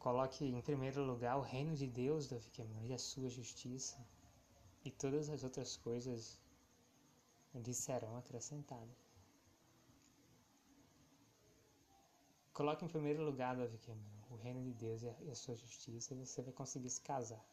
Coloque 0.08 0.46
em 0.46 0.62
primeiro 0.62 1.04
lugar 1.04 1.36
o 1.38 1.42
reino 1.42 1.76
de 1.76 1.86
Deus, 1.86 2.28
Duvik, 2.28 2.62
e 2.86 2.94
a 2.94 2.98
sua 2.98 3.28
justiça, 3.28 3.98
e 4.86 4.90
todas 4.90 5.28
as 5.28 5.44
outras 5.44 5.76
coisas 5.76 6.40
lhe 7.54 7.74
serão 7.74 8.16
acrescentadas. 8.16 8.96
Coloque 12.54 12.86
em 12.86 12.88
primeiro 12.88 13.22
lugar, 13.22 13.58
Davi 13.58 13.78
Cameron, 13.80 14.22
o 14.32 14.38
reino 14.38 14.64
de 14.64 14.72
Deus 14.76 15.04
e 15.04 15.30
a 15.30 15.36
sua 15.36 15.58
justiça 15.58 16.14
e 16.14 16.26
você 16.26 16.42
vai 16.42 16.54
conseguir 16.54 16.90
se 16.90 17.02
casar. 17.02 17.46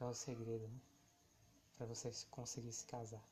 É 0.00 0.04
o 0.06 0.14
segredo, 0.14 0.66
né? 0.66 0.80
Para 1.76 1.84
você 1.84 2.10
conseguir 2.30 2.72
se 2.72 2.86
casar. 2.86 3.22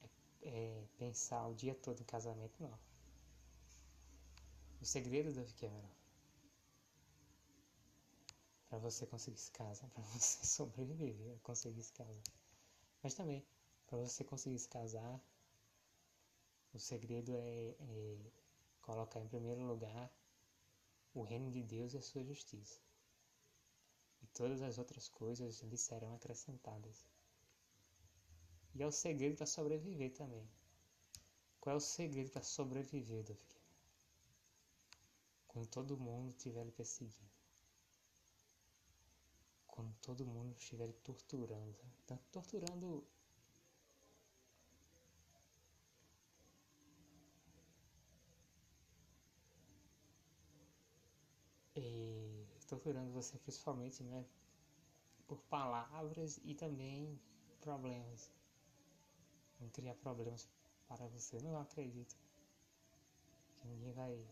É, 0.00 0.48
é, 0.48 0.84
pensar 0.96 1.46
o 1.46 1.54
dia 1.54 1.74
todo 1.74 2.00
em 2.00 2.04
casamento, 2.04 2.54
não. 2.58 2.91
O 4.82 4.84
segredo, 4.84 5.32
Davi 5.32 5.52
Cameron, 5.52 5.88
para 8.68 8.78
você 8.78 9.06
conseguir 9.06 9.38
se 9.38 9.52
casar, 9.52 9.88
para 9.90 10.02
você 10.02 10.42
sobreviver, 10.44 11.38
conseguir 11.44 11.84
se 11.84 11.92
casar. 11.92 12.24
Mas 13.00 13.14
também, 13.14 13.46
para 13.86 13.98
você 13.98 14.24
conseguir 14.24 14.58
se 14.58 14.68
casar, 14.68 15.22
o 16.74 16.80
segredo 16.80 17.32
é, 17.32 17.76
é 17.78 18.18
colocar 18.80 19.20
em 19.20 19.28
primeiro 19.28 19.62
lugar 19.64 20.12
o 21.14 21.22
reino 21.22 21.48
de 21.48 21.62
Deus 21.62 21.94
e 21.94 21.98
a 21.98 22.02
sua 22.02 22.24
justiça. 22.24 22.80
E 24.20 24.26
todas 24.34 24.62
as 24.62 24.78
outras 24.78 25.08
coisas 25.08 25.60
lhe 25.62 25.78
serão 25.78 26.12
acrescentadas. 26.16 27.06
E 28.74 28.82
é 28.82 28.86
o 28.86 28.90
segredo 28.90 29.36
para 29.36 29.46
sobreviver 29.46 30.12
também. 30.12 30.44
Qual 31.60 31.74
é 31.74 31.76
o 31.76 31.80
segredo 31.80 32.32
para 32.32 32.42
sobreviver, 32.42 33.22
Davi? 33.22 33.61
Quando 35.52 35.68
todo 35.68 35.98
mundo 35.98 36.30
estiver 36.30 36.64
lhe 36.64 36.72
perseguindo. 36.72 37.30
Quando 39.66 39.94
todo 40.00 40.24
mundo 40.24 40.54
estiver 40.56 40.86
lhe 40.86 40.94
torturando. 40.94 41.78
Tá 42.06 42.16
torturando 42.30 43.06
e 51.76 52.46
torturando 52.66 53.12
você 53.12 53.38
principalmente, 53.38 54.02
né, 54.02 54.24
por 55.26 55.38
palavras 55.42 56.40
e 56.44 56.54
também 56.54 57.20
problemas. 57.60 58.30
Vão 59.60 59.68
criar 59.70 59.94
problemas 59.96 60.48
para 60.88 61.06
você. 61.08 61.40
Não 61.42 61.60
acredito 61.60 62.16
que 63.56 63.68
ninguém 63.68 63.92
vai 63.92 64.26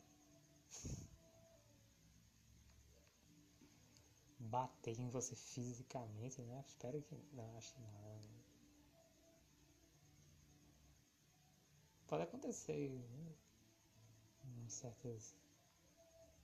bater 4.50 4.98
em 4.98 5.08
você 5.08 5.34
fisicamente, 5.36 6.42
né? 6.42 6.64
Espero 6.66 7.00
que 7.02 7.14
não, 7.32 7.56
acho 7.56 7.72
que 7.72 7.80
não. 7.80 8.20
Pode 12.08 12.24
acontecer 12.24 12.90
né? 12.90 13.34
em 14.44 14.68
certas 14.68 15.36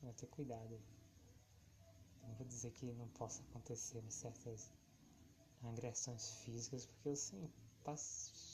vai 0.01 0.13
ter 0.15 0.27
cuidado. 0.27 0.81
Não 2.23 2.35
vou 2.35 2.47
dizer 2.47 2.71
que 2.73 2.93
não 2.93 3.09
possa 3.09 3.43
acontecer 3.43 4.03
certas 4.11 4.73
agressões 5.63 6.31
físicas, 6.43 6.87
porque 6.87 7.09
eu 7.09 7.17
sim 7.17 7.51
passo 7.83 8.47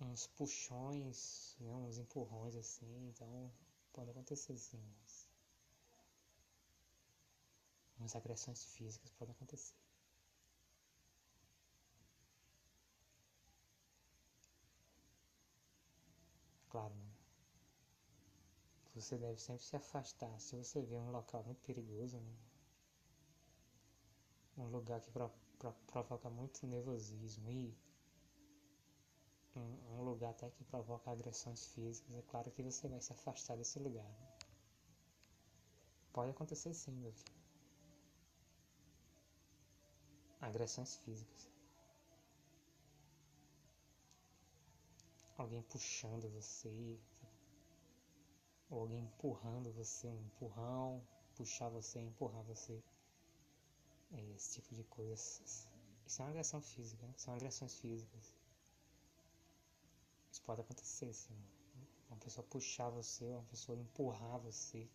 uns 0.00 0.26
puxões, 0.28 1.56
né, 1.60 1.74
uns 1.74 1.98
empurrões 1.98 2.56
assim, 2.56 3.08
então 3.08 3.52
pode 3.92 4.10
acontecer 4.10 4.56
sim. 4.56 4.80
Mas 5.00 5.27
umas 7.98 8.14
agressões 8.16 8.64
físicas 8.64 9.10
podem 9.12 9.34
acontecer. 9.34 9.74
Claro, 16.70 16.94
né? 16.94 17.08
você 19.00 19.16
deve 19.16 19.40
sempre 19.40 19.62
se 19.62 19.76
afastar. 19.76 20.38
Se 20.40 20.56
você 20.56 20.82
vê 20.82 20.96
um 20.96 21.10
local 21.10 21.42
muito 21.44 21.60
perigoso, 21.62 22.18
né? 22.18 22.36
um 24.56 24.66
lugar 24.66 25.00
que 25.00 25.10
pro, 25.10 25.30
pro, 25.58 25.72
provoca 25.86 26.28
muito 26.28 26.66
nervosismo 26.66 27.50
e 27.50 27.76
um, 29.54 29.98
um, 29.98 30.02
lugar 30.02 30.30
até 30.30 30.50
que 30.50 30.64
provoca 30.64 31.10
agressões 31.10 31.66
físicas, 31.66 32.16
é 32.16 32.22
claro 32.22 32.50
que 32.50 32.62
você 32.62 32.88
vai 32.88 33.00
se 33.00 33.12
afastar 33.12 33.56
desse 33.56 33.78
lugar. 33.78 34.04
Né? 34.04 34.38
Pode 36.12 36.30
acontecer 36.30 36.74
sim, 36.74 36.92
meu 36.92 37.12
filho. 37.12 37.47
Agressões 40.48 40.96
físicas. 40.96 41.46
Alguém 45.36 45.60
puxando 45.62 46.26
você, 46.30 46.98
ou 48.70 48.80
alguém 48.80 49.00
empurrando 49.00 49.70
você, 49.72 50.08
um 50.08 50.22
empurrão, 50.22 51.06
puxar 51.36 51.68
você, 51.68 52.00
empurrar 52.00 52.42
você. 52.44 52.82
É 54.12 54.22
esse 54.36 54.54
tipo 54.54 54.74
de 54.74 54.84
coisas. 54.84 55.68
Isso 56.06 56.22
é 56.22 56.24
uma 56.24 56.30
agressão 56.30 56.62
física, 56.62 57.06
né? 57.06 57.12
são 57.18 57.34
agressões 57.34 57.74
físicas. 57.74 58.34
Isso 60.32 60.42
pode 60.44 60.62
acontecer, 60.62 61.12
sim. 61.12 61.38
Uma 62.08 62.16
pessoa 62.16 62.46
puxar 62.46 62.88
você, 62.88 63.26
uma 63.34 63.44
pessoa 63.44 63.76
empurrar 63.76 64.38
você. 64.38 64.88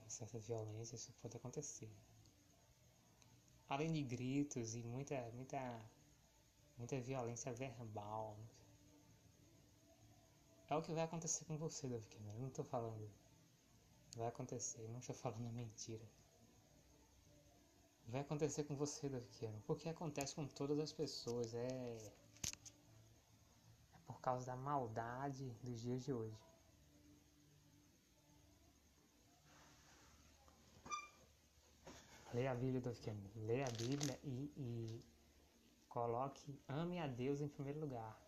Uma 0.00 0.08
certa 0.08 0.38
violência, 0.38 0.96
isso 0.96 1.12
pode 1.20 1.36
acontecer. 1.36 1.90
Além 3.68 3.92
de 3.92 4.02
gritos 4.02 4.74
e 4.74 4.82
muita, 4.82 5.14
muita, 5.32 5.58
muita 6.76 7.00
violência 7.00 7.52
verbal. 7.52 8.36
É 10.68 10.76
o 10.76 10.82
que 10.82 10.92
vai 10.92 11.04
acontecer 11.04 11.44
com 11.44 11.56
você, 11.56 11.88
Davi 11.88 12.06
Cameron. 12.06 12.38
Não 12.40 12.48
estou 12.48 12.64
falando. 12.64 13.10
Vai 14.16 14.28
acontecer, 14.28 14.88
não 14.88 15.00
estou 15.00 15.14
falando 15.14 15.52
mentira. 15.52 16.04
Vai 18.06 18.20
acontecer 18.20 18.64
com 18.64 18.74
você, 18.74 19.08
Davi 19.08 19.28
Cameron. 19.40 19.60
Porque 19.66 19.88
acontece 19.88 20.34
com 20.34 20.46
todas 20.46 20.78
as 20.78 20.92
pessoas. 20.92 21.54
É. 21.54 21.96
É 23.94 23.98
por 24.06 24.20
causa 24.20 24.46
da 24.46 24.56
maldade 24.56 25.50
dos 25.62 25.80
dias 25.80 26.04
de 26.04 26.12
hoje. 26.12 26.36
Leia 32.34 32.50
a 32.50 32.54
Bíblia, 32.54 32.80
Davi 32.80 33.00
Cameron. 33.00 33.30
Leia 33.46 33.64
a 33.64 33.70
Bíblia 33.70 34.18
e, 34.24 34.52
e 34.56 35.04
coloque, 35.88 36.60
ame 36.68 36.98
a 36.98 37.06
Deus 37.06 37.40
em 37.40 37.46
primeiro 37.46 37.78
lugar. 37.78 38.20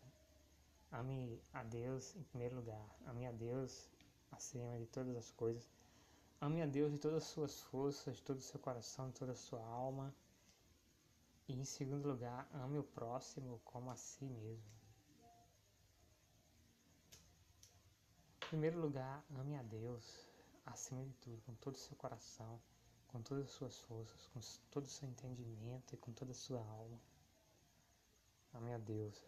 Ame 0.92 1.42
a 1.53 1.64
Deus 1.64 2.14
em 2.14 2.23
primeiro 2.23 2.55
lugar. 2.55 2.88
Ame 3.05 3.27
a 3.27 3.33
Deus 3.33 3.90
acima 4.31 4.79
de 4.79 4.87
todas 4.87 5.16
as 5.16 5.33
coisas. 5.33 5.69
Ame 6.40 6.62
a 6.62 6.66
Deus 6.66 6.92
de 6.92 6.99
todas 6.99 7.25
as 7.25 7.29
suas 7.31 7.61
forças, 7.62 8.16
de 8.16 8.23
todo 8.23 8.38
o 8.38 8.42
seu 8.42 8.61
coração, 8.61 9.09
de 9.09 9.14
toda 9.14 9.33
a 9.33 9.35
sua 9.35 9.61
alma. 9.66 10.14
E 11.49 11.55
em 11.55 11.64
segundo 11.64 12.09
lugar, 12.09 12.49
ame 12.53 12.79
o 12.79 12.85
próximo 12.85 13.61
como 13.64 13.90
a 13.90 13.97
si 13.97 14.25
mesmo. 14.25 14.77
Em 18.37 18.49
primeiro 18.51 18.81
lugar, 18.81 19.25
ame 19.35 19.57
a 19.57 19.62
Deus 19.64 20.29
acima 20.64 21.05
de 21.05 21.12
tudo, 21.14 21.42
com 21.42 21.55
todo 21.55 21.75
o 21.75 21.79
seu 21.79 21.97
coração, 21.97 22.61
com 23.16 23.22
todas 23.22 23.46
as 23.46 23.50
suas 23.52 23.79
forças, 23.81 24.26
com 24.26 24.40
todo 24.70 24.85
o 24.85 24.90
seu 24.90 25.09
entendimento 25.09 25.94
e 25.94 25.96
com 25.96 26.12
toda 26.12 26.33
a 26.33 26.35
sua 26.35 26.61
alma. 26.61 27.00
A 28.52 28.79
Deus. 28.79 29.24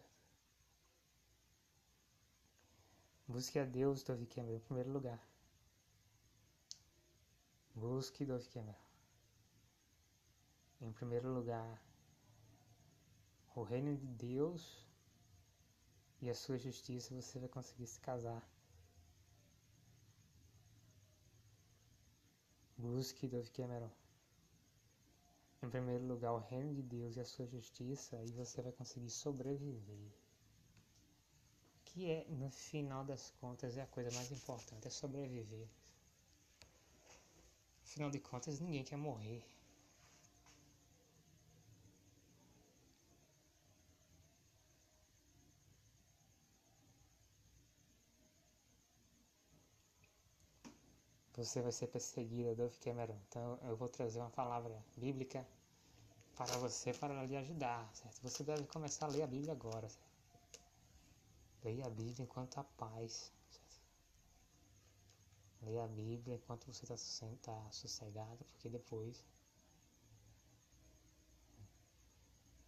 Busque 3.27 3.57
a 3.57 3.65
Deus, 3.65 4.03
Dove 4.03 4.27
Cameron, 4.27 4.57
em 4.57 4.59
primeiro 4.59 4.91
lugar. 4.91 5.19
Busque 7.73 8.25
Dove 8.25 8.47
Cameron. 8.49 8.77
Em 10.81 10.91
primeiro 10.91 11.33
lugar, 11.33 11.81
o 13.55 13.63
reino 13.63 13.97
de 13.97 14.05
Deus 14.05 14.87
e 16.21 16.29
a 16.29 16.35
sua 16.35 16.59
justiça, 16.59 17.15
você 17.15 17.39
vai 17.39 17.49
conseguir 17.49 17.87
se 17.87 17.99
casar. 17.99 18.47
Busque 22.79 23.27
Dove 23.27 23.49
Cameron. 23.49 23.91
Em 25.61 25.69
primeiro 25.69 26.05
lugar, 26.05 26.31
o 26.31 26.37
reino 26.37 26.73
de 26.73 26.81
Deus 26.81 27.17
e 27.17 27.19
a 27.19 27.25
sua 27.25 27.45
justiça, 27.45 28.15
e 28.23 28.31
você 28.31 28.61
vai 28.61 28.71
conseguir 28.71 29.09
sobreviver. 29.09 30.09
Que 31.83 32.09
é, 32.09 32.25
no 32.29 32.49
final 32.49 33.03
das 33.03 33.31
contas, 33.41 33.75
é 33.75 33.81
a 33.81 33.87
coisa 33.87 34.09
mais 34.15 34.31
importante, 34.31 34.87
é 34.87 34.89
sobreviver. 34.89 35.67
Afinal 37.83 38.09
de 38.09 38.19
contas, 38.19 38.61
ninguém 38.61 38.85
quer 38.85 38.97
morrer. 38.97 39.43
Você 51.39 51.61
vai 51.61 51.71
ser 51.71 51.87
perseguida, 51.87 52.53
Dove 52.53 52.77
Cameron. 52.79 53.17
Então 53.29 53.57
eu 53.63 53.73
vou 53.77 53.87
trazer 53.87 54.19
uma 54.19 54.29
palavra 54.29 54.77
bíblica 54.97 55.47
para 56.35 56.57
você, 56.57 56.93
para 56.93 57.23
lhe 57.23 57.37
ajudar, 57.37 57.89
certo? 57.95 58.21
Você 58.21 58.43
deve 58.43 58.67
começar 58.67 59.05
a 59.05 59.09
ler 59.09 59.21
a 59.21 59.27
Bíblia 59.27 59.53
agora, 59.53 59.87
certo? 59.87 60.59
Leia 61.63 61.85
a 61.85 61.89
Bíblia 61.89 62.23
enquanto 62.23 62.57
há 62.57 62.63
paz, 62.65 63.31
certo? 63.49 63.81
Leia 65.61 65.85
a 65.85 65.87
Bíblia 65.87 66.35
enquanto 66.35 66.65
você 66.65 66.83
está 66.83 67.27
tá 67.41 67.71
sossegado, 67.71 68.43
porque 68.43 68.67
depois 68.67 69.23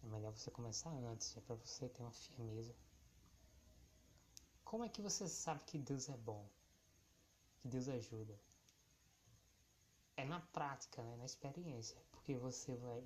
é 0.02 0.06
melhor 0.06 0.32
você 0.32 0.50
começar 0.50 0.90
antes, 0.90 1.36
é 1.36 1.42
para 1.42 1.56
você 1.56 1.90
ter 1.90 2.00
uma 2.00 2.12
firmeza. 2.12 2.74
Como 4.64 4.82
é 4.82 4.88
que 4.88 5.02
você 5.02 5.28
sabe 5.28 5.62
que 5.64 5.76
Deus 5.76 6.08
é 6.08 6.16
bom? 6.16 6.48
Que 7.60 7.68
Deus 7.68 7.86
ajuda? 7.86 8.34
É 10.22 10.24
na 10.24 10.40
prática, 10.40 11.02
né? 11.02 11.16
na 11.16 11.24
experiência, 11.24 12.00
porque 12.12 12.36
você 12.36 12.76
vai, 12.76 13.04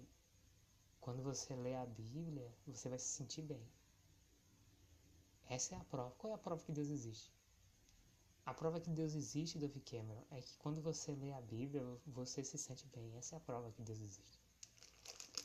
quando 1.00 1.22
você 1.22 1.56
lê 1.56 1.74
a 1.74 1.86
Bíblia, 1.86 2.46
você 2.66 2.90
vai 2.90 2.98
se 2.98 3.08
sentir 3.08 3.40
bem. 3.40 3.66
Essa 5.48 5.76
é 5.76 5.78
a 5.78 5.84
prova. 5.84 6.14
Qual 6.18 6.30
é 6.30 6.34
a 6.34 6.38
prova 6.38 6.62
que 6.62 6.72
Deus 6.72 6.88
existe? 6.90 7.32
A 8.44 8.52
prova 8.52 8.78
que 8.78 8.90
Deus 8.90 9.14
existe, 9.14 9.58
David 9.58 9.80
Cameron, 9.80 10.22
é 10.30 10.42
que 10.42 10.58
quando 10.58 10.82
você 10.82 11.14
lê 11.14 11.32
a 11.32 11.40
Bíblia, 11.40 11.82
você 12.06 12.44
se 12.44 12.58
sente 12.58 12.86
bem. 12.88 13.16
Essa 13.16 13.36
é 13.36 13.38
a 13.38 13.40
prova 13.40 13.72
que 13.72 13.82
Deus 13.82 13.98
existe. 13.98 14.38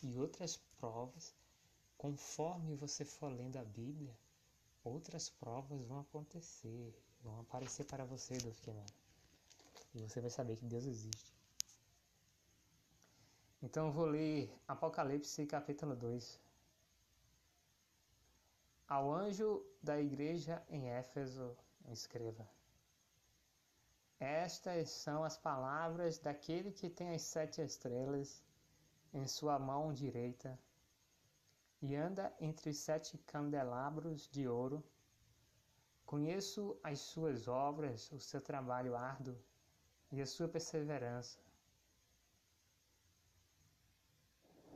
E 0.04 0.18
outras 0.18 0.58
provas, 0.78 1.34
conforme 1.98 2.76
você 2.76 3.06
for 3.06 3.32
lendo 3.32 3.58
a 3.58 3.64
Bíblia, 3.64 4.14
outras 4.84 5.30
provas 5.30 5.82
vão 5.84 6.02
acontecer, 6.02 6.94
vão 7.24 7.40
aparecer 7.40 7.86
para 7.86 8.04
você, 8.04 8.34
David 8.34 8.62
Cameron. 8.62 8.86
E 9.96 10.02
você 10.02 10.20
vai 10.20 10.30
saber 10.30 10.58
que 10.58 10.66
Deus 10.66 10.86
existe. 10.86 11.31
Então 13.64 13.86
eu 13.86 13.92
vou 13.92 14.06
ler 14.06 14.52
Apocalipse 14.68 15.46
capítulo 15.46 15.96
2. 15.96 16.42
Ao 18.88 19.14
anjo 19.14 19.64
da 19.84 20.02
igreja 20.02 20.64
em 20.68 20.90
Éfeso, 20.90 21.56
escreva: 21.88 22.50
Estas 24.20 24.90
são 24.90 25.24
as 25.24 25.38
palavras 25.38 26.18
daquele 26.18 26.72
que 26.72 26.90
tem 26.90 27.14
as 27.14 27.22
sete 27.22 27.62
estrelas 27.62 28.44
em 29.14 29.28
sua 29.28 29.60
mão 29.60 29.94
direita 29.94 30.58
e 31.84 31.96
anda 31.96 32.34
entre 32.40 32.74
sete 32.74 33.16
candelabros 33.20 34.28
de 34.28 34.48
ouro. 34.48 34.84
Conheço 36.04 36.80
as 36.82 37.00
suas 37.00 37.48
obras, 37.48 38.12
o 38.12 38.20
seu 38.20 38.42
trabalho 38.42 38.96
árduo 38.96 39.38
e 40.12 40.20
a 40.20 40.26
sua 40.26 40.48
perseverança 40.48 41.40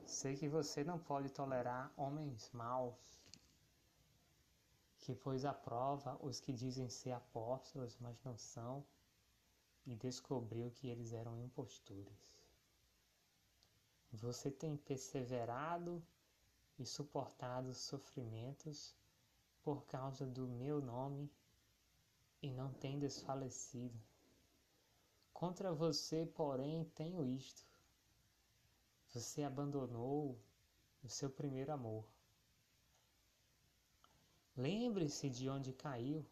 Sei 0.06 0.38
que 0.38 0.48
você 0.48 0.84
não 0.84 1.00
pode 1.00 1.30
tolerar 1.30 1.92
homens 1.98 2.50
maus, 2.54 3.20
que 5.00 5.16
pôs 5.16 5.44
à 5.46 5.54
prova 5.54 6.18
os 6.22 6.40
que 6.40 6.54
dizem 6.54 6.90
ser 6.90 7.12
apóstolos, 7.12 7.98
mas 8.00 8.22
não 8.24 8.38
são, 8.38 8.86
e 9.86 9.96
descobriu 9.96 10.70
que 10.72 10.88
eles 10.88 11.12
eram 11.12 11.40
impostores. 11.40 12.36
Você 14.12 14.52
tem 14.52 14.78
perseverado 14.78 16.02
e 16.78 16.86
suportado 16.86 17.74
sofrimentos 17.74 18.96
por 19.64 19.86
causa 19.86 20.26
do 20.26 20.48
meu 20.48 20.80
nome 20.82 21.32
e 22.42 22.52
não 22.52 22.72
tem 22.74 23.00
desfalecido. 23.00 24.00
Contra 25.34 25.74
você, 25.74 26.26
porém, 26.28 26.86
tenho 26.96 27.26
isto 27.26 27.75
você 29.16 29.44
abandonou 29.44 30.38
o 31.02 31.08
seu 31.08 31.30
primeiro 31.30 31.72
amor. 31.72 32.06
Lembre-se 34.58 35.30
de 35.30 35.48
onde 35.48 35.72
caiu. 35.72 36.26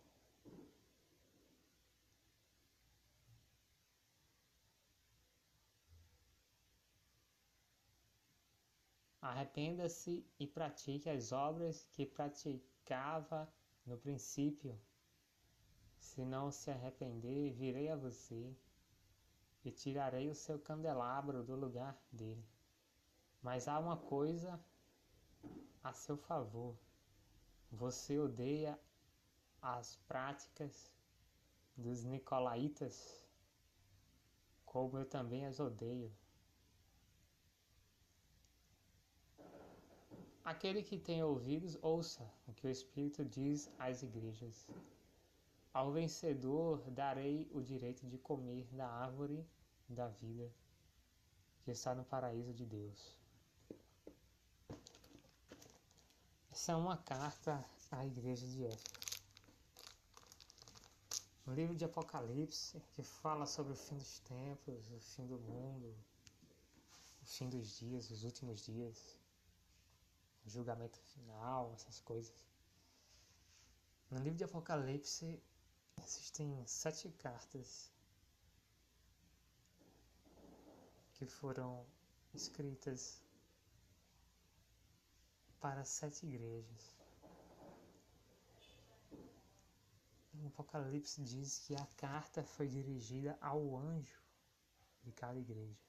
Arrependa-se 9.21 10.25
e 10.37 10.45
pratique 10.45 11.09
as 11.09 11.31
obras 11.31 11.87
que 11.93 12.05
praticava 12.05 13.49
no 13.85 13.97
princípio. 13.97 14.77
Se 15.97 16.25
não 16.25 16.51
se 16.51 16.69
arrepender, 16.69 17.53
virei 17.53 17.87
a 17.87 17.95
você 17.95 18.53
e 19.63 19.71
tirarei 19.71 20.29
o 20.29 20.35
seu 20.35 20.59
candelabro 20.59 21.41
do 21.45 21.55
lugar 21.55 21.97
dele. 22.11 22.52
Mas 23.43 23.67
há 23.67 23.77
uma 23.77 23.97
coisa 23.97 24.57
a 25.83 25.91
seu 25.91 26.15
favor. 26.15 26.75
Você 27.69 28.17
odeia 28.17 28.79
as 29.61 29.97
práticas 30.07 30.91
dos 31.75 32.03
nicolaítas, 32.05 33.27
como 34.65 34.97
eu 34.97 35.05
também 35.05 35.45
as 35.45 35.59
odeio. 35.59 36.09
Aquele 40.45 40.81
que 40.81 40.97
tem 40.97 41.21
ouvidos, 41.23 41.77
ouça 41.81 42.29
o 42.47 42.53
que 42.53 42.67
o 42.67 42.69
Espírito 42.69 43.25
diz 43.25 43.69
às 43.77 44.03
igrejas. 44.03 44.67
Ao 45.73 45.91
vencedor 45.91 46.79
darei 46.91 47.49
o 47.51 47.61
direito 47.61 48.05
de 48.07 48.17
comer 48.17 48.67
da 48.71 48.87
árvore 48.87 49.45
da 49.89 50.07
vida 50.07 50.49
que 51.63 51.71
está 51.71 51.95
no 51.95 52.03
paraíso 52.03 52.53
de 52.53 52.65
Deus. 52.65 53.22
Essa 56.53 56.73
é 56.73 56.75
uma 56.75 56.97
carta 56.97 57.65
à 57.89 58.05
igreja 58.05 58.45
de 58.45 58.63
Éfeso. 58.63 59.19
Um 61.47 61.53
livro 61.55 61.75
de 61.75 61.83
Apocalipse 61.83 62.79
que 62.93 63.01
fala 63.01 63.47
sobre 63.47 63.73
o 63.73 63.75
fim 63.75 63.97
dos 63.97 64.19
tempos, 64.19 64.91
o 64.91 64.99
fim 64.99 65.25
do 65.25 65.39
mundo, 65.39 65.97
o 67.23 67.25
fim 67.25 67.49
dos 67.49 67.79
dias, 67.79 68.11
os 68.11 68.23
últimos 68.23 68.63
dias, 68.63 69.17
o 70.45 70.49
julgamento 70.51 70.99
final, 70.99 71.73
essas 71.73 71.99
coisas. 72.01 72.45
No 74.11 74.19
livro 74.19 74.37
de 74.37 74.43
Apocalipse 74.43 75.41
existem 76.03 76.63
sete 76.67 77.09
cartas 77.13 77.91
que 81.15 81.25
foram 81.25 81.83
escritas 82.31 83.22
para 85.63 85.85
sete 85.85 86.25
igrejas. 86.25 86.93
O 90.33 90.47
Apocalipse 90.47 91.23
diz 91.23 91.59
que 91.59 91.73
a 91.73 91.85
carta 91.95 92.43
foi 92.43 92.67
dirigida 92.67 93.37
ao 93.39 93.77
anjo 93.77 94.21
de 95.03 95.13
cada 95.13 95.39
igreja. 95.39 95.87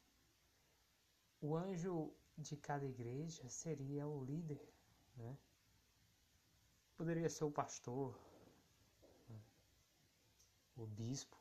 O 1.40 1.56
anjo 1.56 2.14
de 2.38 2.56
cada 2.56 2.87
igreja 2.87 3.48
seria 3.48 4.06
o 4.06 4.24
líder, 4.24 4.64
né? 5.16 5.37
Poderia 6.96 7.28
ser 7.28 7.42
o 7.42 7.50
pastor, 7.50 8.16
né? 9.28 9.42
o 10.76 10.87
bispo, 10.87 11.37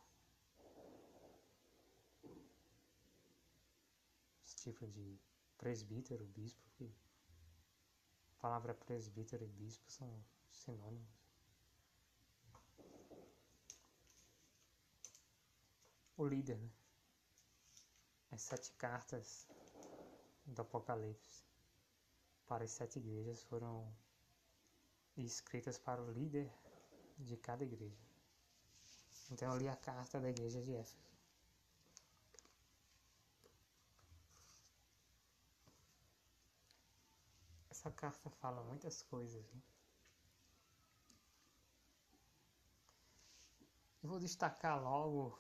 esse 4.44 4.56
tipo 4.56 4.88
de 4.88 5.20
presbítero, 5.56 6.26
bispo, 6.26 6.64
palavra 8.44 8.74
presbítero 8.74 9.46
e 9.46 9.48
bispo 9.48 9.90
são 9.90 10.22
sinônimos. 10.52 11.08
O 16.18 16.26
líder, 16.26 16.58
né? 16.58 16.70
As 18.32 18.42
sete 18.42 18.74
cartas 18.74 19.48
do 20.46 20.62
Apocalipse 20.62 21.46
para 22.46 22.66
as 22.66 22.72
sete 22.72 23.00
igrejas 23.00 23.42
foram 23.44 23.90
escritas 25.16 25.78
para 25.78 26.02
o 26.02 26.12
líder 26.12 26.52
de 27.18 27.38
cada 27.38 27.64
igreja. 27.64 28.04
Então 29.32 29.54
eu 29.54 29.58
li 29.58 29.68
é 29.68 29.72
a 29.72 29.78
carta 29.78 30.20
da 30.20 30.30
igreja 30.30 30.62
de 30.62 30.76
Éfeso. 30.76 31.13
Essa 37.84 37.92
carta 37.92 38.30
fala 38.30 38.64
muitas 38.64 39.02
coisas. 39.02 39.46
Né? 39.52 39.62
Eu 44.02 44.08
vou 44.08 44.20
destacar 44.20 44.82
logo 44.82 45.38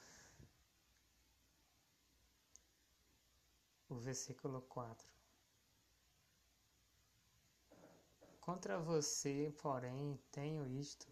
o 3.88 3.95
versículo 3.95 4.62
4. 4.63 5.08
Contra 8.41 8.77
você, 8.77 9.56
porém, 9.62 10.19
tenho 10.29 10.67
isto. 10.67 11.08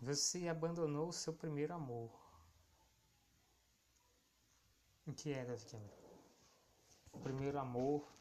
Você 0.00 0.48
abandonou 0.48 1.10
o 1.10 1.12
seu 1.12 1.32
primeiro 1.32 1.72
amor. 1.72 2.10
O 5.06 5.12
que 5.12 5.32
é, 5.32 5.44
Davi? 5.44 5.88
O 7.12 7.20
primeiro 7.20 7.60
amor, 7.60 8.12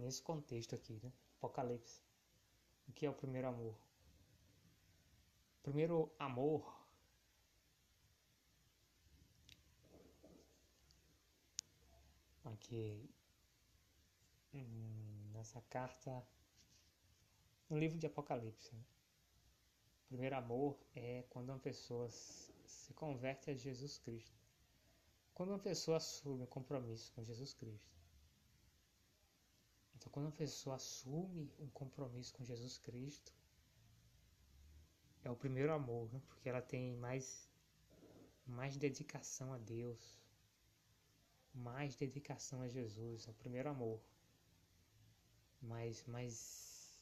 nesse 0.00 0.22
contexto 0.22 0.74
aqui, 0.74 1.00
né? 1.02 1.12
Apocalipse. 1.38 2.00
O 2.88 2.92
que 2.92 3.06
é 3.06 3.10
o 3.10 3.14
primeiro 3.14 3.48
amor? 3.48 3.74
O 5.60 5.62
primeiro 5.62 6.12
amor 6.18 6.82
aqui 12.44 13.08
hum, 14.54 15.30
nessa 15.32 15.60
carta 15.62 16.26
no 17.68 17.78
livro 17.78 17.98
de 17.98 18.06
Apocalipse. 18.06 18.74
Né? 18.74 18.82
O 20.04 20.08
primeiro 20.08 20.36
amor 20.36 20.78
é 20.94 21.24
quando 21.30 21.48
uma 21.48 21.58
pessoa 21.58 22.08
se 22.10 22.92
converte 22.94 23.50
a 23.50 23.54
Jesus 23.54 23.98
Cristo. 23.98 24.36
Quando 25.34 25.50
uma 25.50 25.58
pessoa 25.58 25.96
assume 25.96 26.44
o 26.44 26.46
compromisso 26.46 27.10
com 27.12 27.22
Jesus 27.22 27.54
Cristo. 27.54 28.01
Então, 30.02 30.10
quando 30.10 30.26
uma 30.26 30.32
pessoa 30.32 30.74
assume 30.74 31.48
um 31.60 31.68
compromisso 31.68 32.34
com 32.34 32.42
Jesus 32.42 32.76
Cristo, 32.76 33.32
é 35.22 35.30
o 35.30 35.36
primeiro 35.36 35.72
amor, 35.72 36.12
né? 36.12 36.20
porque 36.26 36.48
ela 36.48 36.60
tem 36.60 36.96
mais, 36.96 37.48
mais 38.44 38.76
dedicação 38.76 39.52
a 39.52 39.58
Deus, 39.58 40.20
mais 41.54 41.94
dedicação 41.94 42.62
a 42.62 42.68
Jesus, 42.68 43.28
ao 43.28 43.34
primeiro 43.34 43.68
amor, 43.68 44.00
mais, 45.60 46.04
mais, 46.06 47.00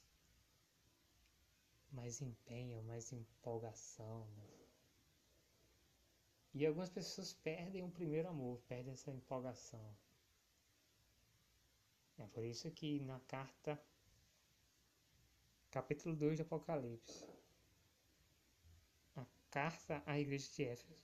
mais 1.91 2.21
empenho, 2.21 2.83
mais 2.83 3.15
empolgação. 3.15 4.27
Né? 4.37 4.45
E 6.53 6.67
algumas 6.67 6.91
pessoas 6.91 7.33
perdem 7.33 7.83
o 7.83 7.91
primeiro 7.91 8.29
amor, 8.29 8.61
perdem 8.69 8.93
essa 8.93 9.11
empolgação. 9.11 9.97
É 12.21 12.27
por 12.27 12.45
isso 12.45 12.71
que 12.71 13.01
na 13.01 13.19
carta, 13.21 13.83
capítulo 15.71 16.15
2 16.15 16.37
de 16.37 16.43
Apocalipse, 16.43 17.25
a 19.17 19.25
carta 19.51 20.03
à 20.05 20.21
igreja 20.21 20.47
de 20.53 20.65
Éfeso, 20.65 21.01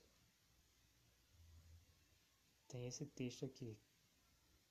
tem 2.67 2.85
esse 2.85 3.03
texto 3.07 3.45
aqui, 3.45 3.75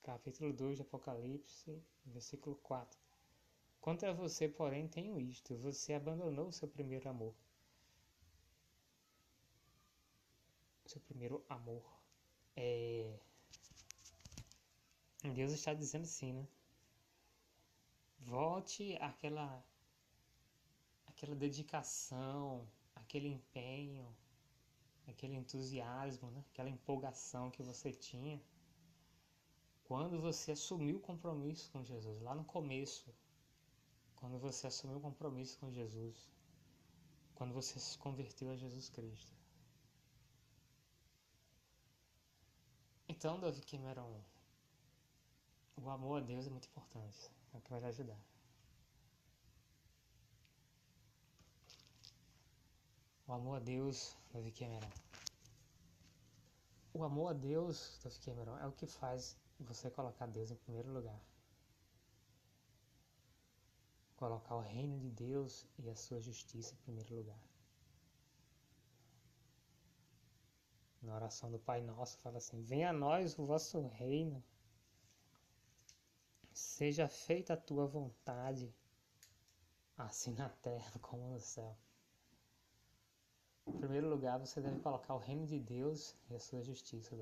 capítulo 0.04 0.52
2 0.52 0.76
de 0.76 0.82
Apocalipse, 0.82 1.82
versículo 2.04 2.54
4. 2.56 2.96
Contra 3.80 4.14
você, 4.14 4.48
porém, 4.48 4.86
tenho 4.86 5.20
isto: 5.20 5.56
você 5.56 5.94
abandonou 5.94 6.46
o 6.46 6.52
seu 6.52 6.68
primeiro 6.68 7.08
amor. 7.08 7.34
Seu 10.84 11.00
primeiro 11.00 11.44
amor. 11.48 11.84
É... 12.54 13.18
Deus 15.32 15.52
está 15.52 15.74
dizendo 15.74 16.04
assim, 16.04 16.32
né? 16.32 16.46
Volte 18.18 18.96
àquela, 19.00 19.64
aquela 21.06 21.34
dedicação, 21.34 22.66
aquele 22.94 23.28
empenho, 23.28 24.14
aquele 25.06 25.34
entusiasmo, 25.34 26.30
né? 26.30 26.44
aquela 26.50 26.68
empolgação 26.68 27.50
que 27.50 27.62
você 27.62 27.92
tinha 27.92 28.42
quando 29.84 30.20
você 30.20 30.52
assumiu 30.52 30.96
o 30.96 31.00
compromisso 31.00 31.70
com 31.70 31.84
Jesus, 31.84 32.20
lá 32.20 32.34
no 32.34 32.44
começo, 32.44 33.14
quando 34.16 34.36
você 34.36 34.66
assumiu 34.66 34.98
o 34.98 35.00
compromisso 35.00 35.58
com 35.60 35.70
Jesus, 35.70 36.28
quando 37.36 37.54
você 37.54 37.78
se 37.78 37.96
converteu 37.96 38.50
a 38.50 38.56
Jesus 38.56 38.88
Cristo. 38.88 39.32
Então, 43.08 43.38
Davi 43.38 43.60
Cameron, 43.60 44.20
o 45.76 45.90
amor 45.90 46.22
a 46.22 46.24
Deus 46.24 46.46
é 46.46 46.50
muito 46.50 46.68
importante, 46.68 47.30
é 47.52 47.58
o 47.58 47.60
que 47.60 47.70
vai 47.70 47.80
te 47.80 47.86
ajudar. 47.86 48.18
O 53.26 53.32
amor 53.32 53.56
a 53.56 53.60
Deus, 53.60 54.16
Davi 54.32 54.52
Cameron. 54.52 54.88
O 56.94 57.02
amor 57.02 57.30
a 57.30 57.32
Deus, 57.32 57.98
Davi 58.02 58.18
Cameron, 58.20 58.56
é 58.58 58.66
o 58.66 58.72
que 58.72 58.86
faz 58.86 59.36
você 59.58 59.90
colocar 59.90 60.26
Deus 60.26 60.50
em 60.50 60.56
primeiro 60.56 60.92
lugar. 60.92 61.20
Colocar 64.16 64.54
o 64.54 64.60
reino 64.60 64.98
de 64.98 65.10
Deus 65.10 65.66
e 65.78 65.90
a 65.90 65.96
sua 65.96 66.20
justiça 66.20 66.72
em 66.74 66.78
primeiro 66.84 67.16
lugar. 67.16 67.38
Na 71.02 71.14
oração 71.14 71.50
do 71.50 71.58
Pai 71.58 71.82
Nosso 71.82 72.18
fala 72.18 72.38
assim: 72.38 72.62
Venha 72.62 72.90
a 72.90 72.92
nós 72.92 73.38
o 73.38 73.44
vosso 73.44 73.86
reino. 73.88 74.42
Seja 76.56 77.06
feita 77.06 77.52
a 77.52 77.56
tua 77.56 77.86
vontade, 77.86 78.74
assim 79.94 80.32
na 80.32 80.48
terra 80.48 80.90
como 81.02 81.28
no 81.28 81.38
céu. 81.38 81.76
Em 83.66 83.78
primeiro 83.78 84.08
lugar, 84.08 84.38
você 84.38 84.58
deve 84.62 84.80
colocar 84.80 85.14
o 85.14 85.18
reino 85.18 85.44
de 85.44 85.60
Deus 85.60 86.16
e 86.30 86.34
a 86.34 86.40
sua 86.40 86.62
justiça, 86.62 87.14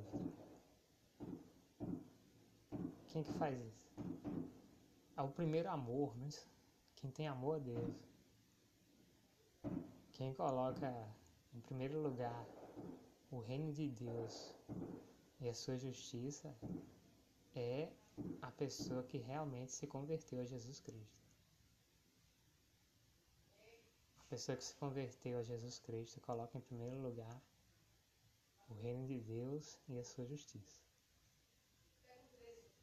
Quem 3.08 3.24
que 3.24 3.32
faz 3.32 3.58
isso? 3.58 3.92
É 5.16 5.22
o 5.22 5.28
primeiro 5.28 5.68
amor, 5.68 6.16
né? 6.16 6.28
Quem 6.94 7.10
tem 7.10 7.26
amor 7.26 7.56
a 7.56 7.58
Deus. 7.58 7.96
Quem 10.12 10.32
coloca 10.32 10.94
em 11.52 11.60
primeiro 11.60 12.00
lugar 12.00 12.46
o 13.32 13.40
reino 13.40 13.72
de 13.72 13.88
Deus 13.88 14.54
e 15.40 15.48
a 15.48 15.54
sua 15.54 15.76
justiça 15.76 16.54
é 17.52 17.90
a 18.40 18.50
pessoa 18.50 19.03
que 19.03 19.18
realmente 19.18 19.72
se 19.72 19.87
converteu 19.87 20.40
a 20.40 20.44
Jesus 20.44 20.81
Cristo. 20.81 21.24
pessoa 24.35 24.57
que 24.57 24.64
se 24.64 24.74
converteu 24.74 25.38
a 25.38 25.44
Jesus 25.44 25.79
Cristo 25.79 26.20
coloca 26.20 26.59
em 26.59 26.61
primeiro 26.61 27.00
lugar 27.00 27.40
o 28.68 28.74
reino 28.74 29.07
de 29.07 29.20
Deus 29.20 29.79
e 29.88 29.96
a 29.96 30.03
sua 30.03 30.27
justiça. 30.27 30.81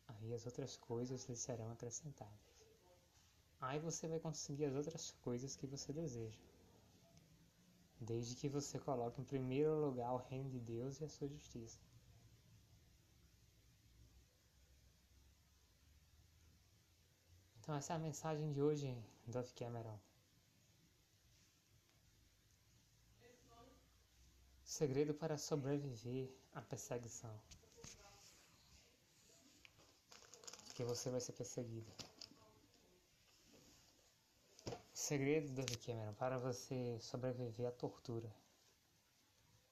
Aí 0.08 0.34
as 0.34 0.46
outras 0.46 0.78
coisas 0.78 1.28
lhe 1.28 1.36
serão 1.36 1.70
acrescentadas. 1.70 2.40
Aí 3.60 3.80
você 3.80 4.08
vai 4.08 4.18
conseguir 4.18 4.64
as 4.64 4.76
outras 4.76 5.12
coisas 5.26 5.58
que 5.58 5.68
você 5.68 5.92
deseja. 5.92 6.40
Desde 8.00 8.34
que 8.34 8.48
você 8.48 8.80
coloque 8.80 9.20
em 9.20 9.26
primeiro 9.26 9.76
lugar 9.78 10.14
o 10.14 10.24
reino 10.30 10.50
de 10.50 10.60
Deus 10.60 11.02
e 11.02 11.04
a 11.04 11.10
sua 11.10 11.28
justiça. 11.28 11.82
Então 17.62 17.76
essa 17.76 17.94
é 17.94 17.96
a 17.96 18.00
mensagem 18.00 18.52
de 18.52 18.60
hoje, 18.60 18.98
Dove 19.28 19.54
Cameron. 19.54 20.00
Segredo 24.64 25.14
para 25.14 25.38
sobreviver 25.38 26.28
à 26.56 26.62
perseguição. 26.64 27.40
Que 30.74 30.84
você 30.84 31.12
vai 31.12 31.22
ser 31.22 31.34
perseguido. 31.34 31.92
Segredo, 34.92 35.52
David 35.52 35.78
Cameron, 35.86 36.14
para 36.16 36.40
você 36.40 36.98
sobreviver 37.00 37.68
à 37.68 37.72
tortura. 37.72 38.34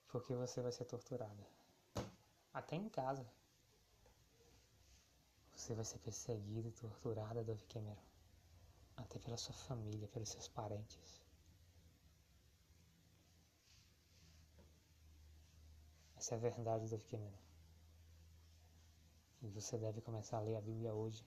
Porque 0.10 0.36
você 0.36 0.62
vai 0.62 0.72
ser 0.72 0.86
torturado. 0.86 1.44
Até 2.54 2.76
em 2.76 2.88
casa. 2.88 3.26
Você 5.60 5.74
vai 5.74 5.84
ser 5.84 6.00
perseguido 6.00 6.70
e 6.70 6.72
torturado, 6.72 7.44
David 7.44 7.66
Cameron. 7.66 8.02
Até 8.96 9.20
pela 9.20 9.36
sua 9.36 9.54
família, 9.54 10.08
pelos 10.08 10.30
seus 10.30 10.48
parentes. 10.48 11.22
Essa 16.16 16.36
é 16.36 16.38
a 16.38 16.40
verdade 16.40 16.88
do 16.88 16.98
Cameron. 17.10 17.38
E 19.42 19.50
você 19.50 19.78
deve 19.78 20.00
começar 20.00 20.38
a 20.38 20.42
ler 20.42 20.56
a 20.56 20.62
Bíblia 20.62 20.94
hoje. 20.94 21.26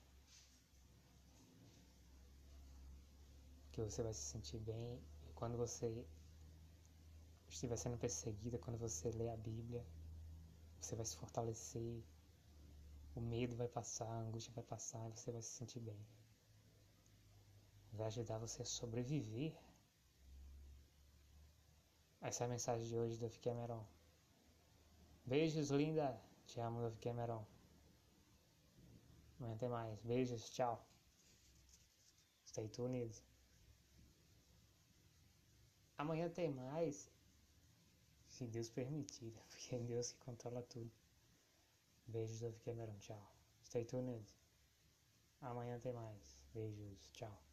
Que 3.71 3.83
você 3.83 4.03
vai 4.03 4.14
se 4.14 4.23
sentir 4.23 4.59
bem. 4.61 4.99
E 5.29 5.33
quando 5.35 5.59
você 5.59 6.07
estiver 7.51 7.77
sendo 7.77 7.99
perseguida, 7.99 8.59
quando 8.59 8.79
você 8.79 9.11
lê 9.11 9.29
a 9.29 9.37
Bíblia, 9.37 9.85
você 10.81 10.97
vai 10.97 11.05
se 11.05 11.16
fortalecer. 11.18 12.03
O 13.14 13.20
medo 13.20 13.55
vai 13.57 13.68
passar, 13.68 14.09
a 14.09 14.20
angústia 14.20 14.53
vai 14.55 14.64
passar 14.64 15.07
e 15.09 15.12
você 15.12 15.31
vai 15.31 15.42
se 15.42 15.51
sentir 15.51 15.81
bem. 15.81 15.98
Vai 17.92 18.07
ajudar 18.07 18.38
você 18.38 18.62
a 18.62 18.64
sobreviver. 18.64 19.55
Essa 22.22 22.44
é 22.44 22.46
a 22.46 22.48
mensagem 22.48 22.87
de 22.87 22.96
hoje 22.96 23.18
do 23.18 23.29
Cameron. 23.40 23.85
Beijos, 25.27 25.70
linda. 25.70 26.18
Te 26.46 26.61
amo, 26.61 26.81
Dove 26.81 26.98
Cameron. 26.98 27.44
Amanhã 29.38 29.57
tem 29.59 29.68
mais. 29.68 30.01
Beijos, 30.03 30.48
tchau. 30.51 30.87
Stay 32.46 32.68
tuned. 32.68 33.22
Amanhã 35.98 36.29
tem 36.31 36.48
mais. 36.48 37.11
Se 38.29 38.46
Deus 38.46 38.70
permitir, 38.70 39.33
porque 39.51 39.75
é 39.75 39.79
Deus 39.79 40.12
que 40.12 40.18
controla 40.20 40.62
tudo. 40.62 41.01
Beijos, 42.06 42.40
Dove 42.40 42.58
Cameron. 42.60 42.98
Tchau. 42.98 43.22
Stay 43.64 43.84
tuned. 43.84 44.26
Amanhã 45.40 45.78
tem 45.80 45.92
mais. 45.92 46.44
Beijos. 46.54 47.10
Tchau. 47.12 47.51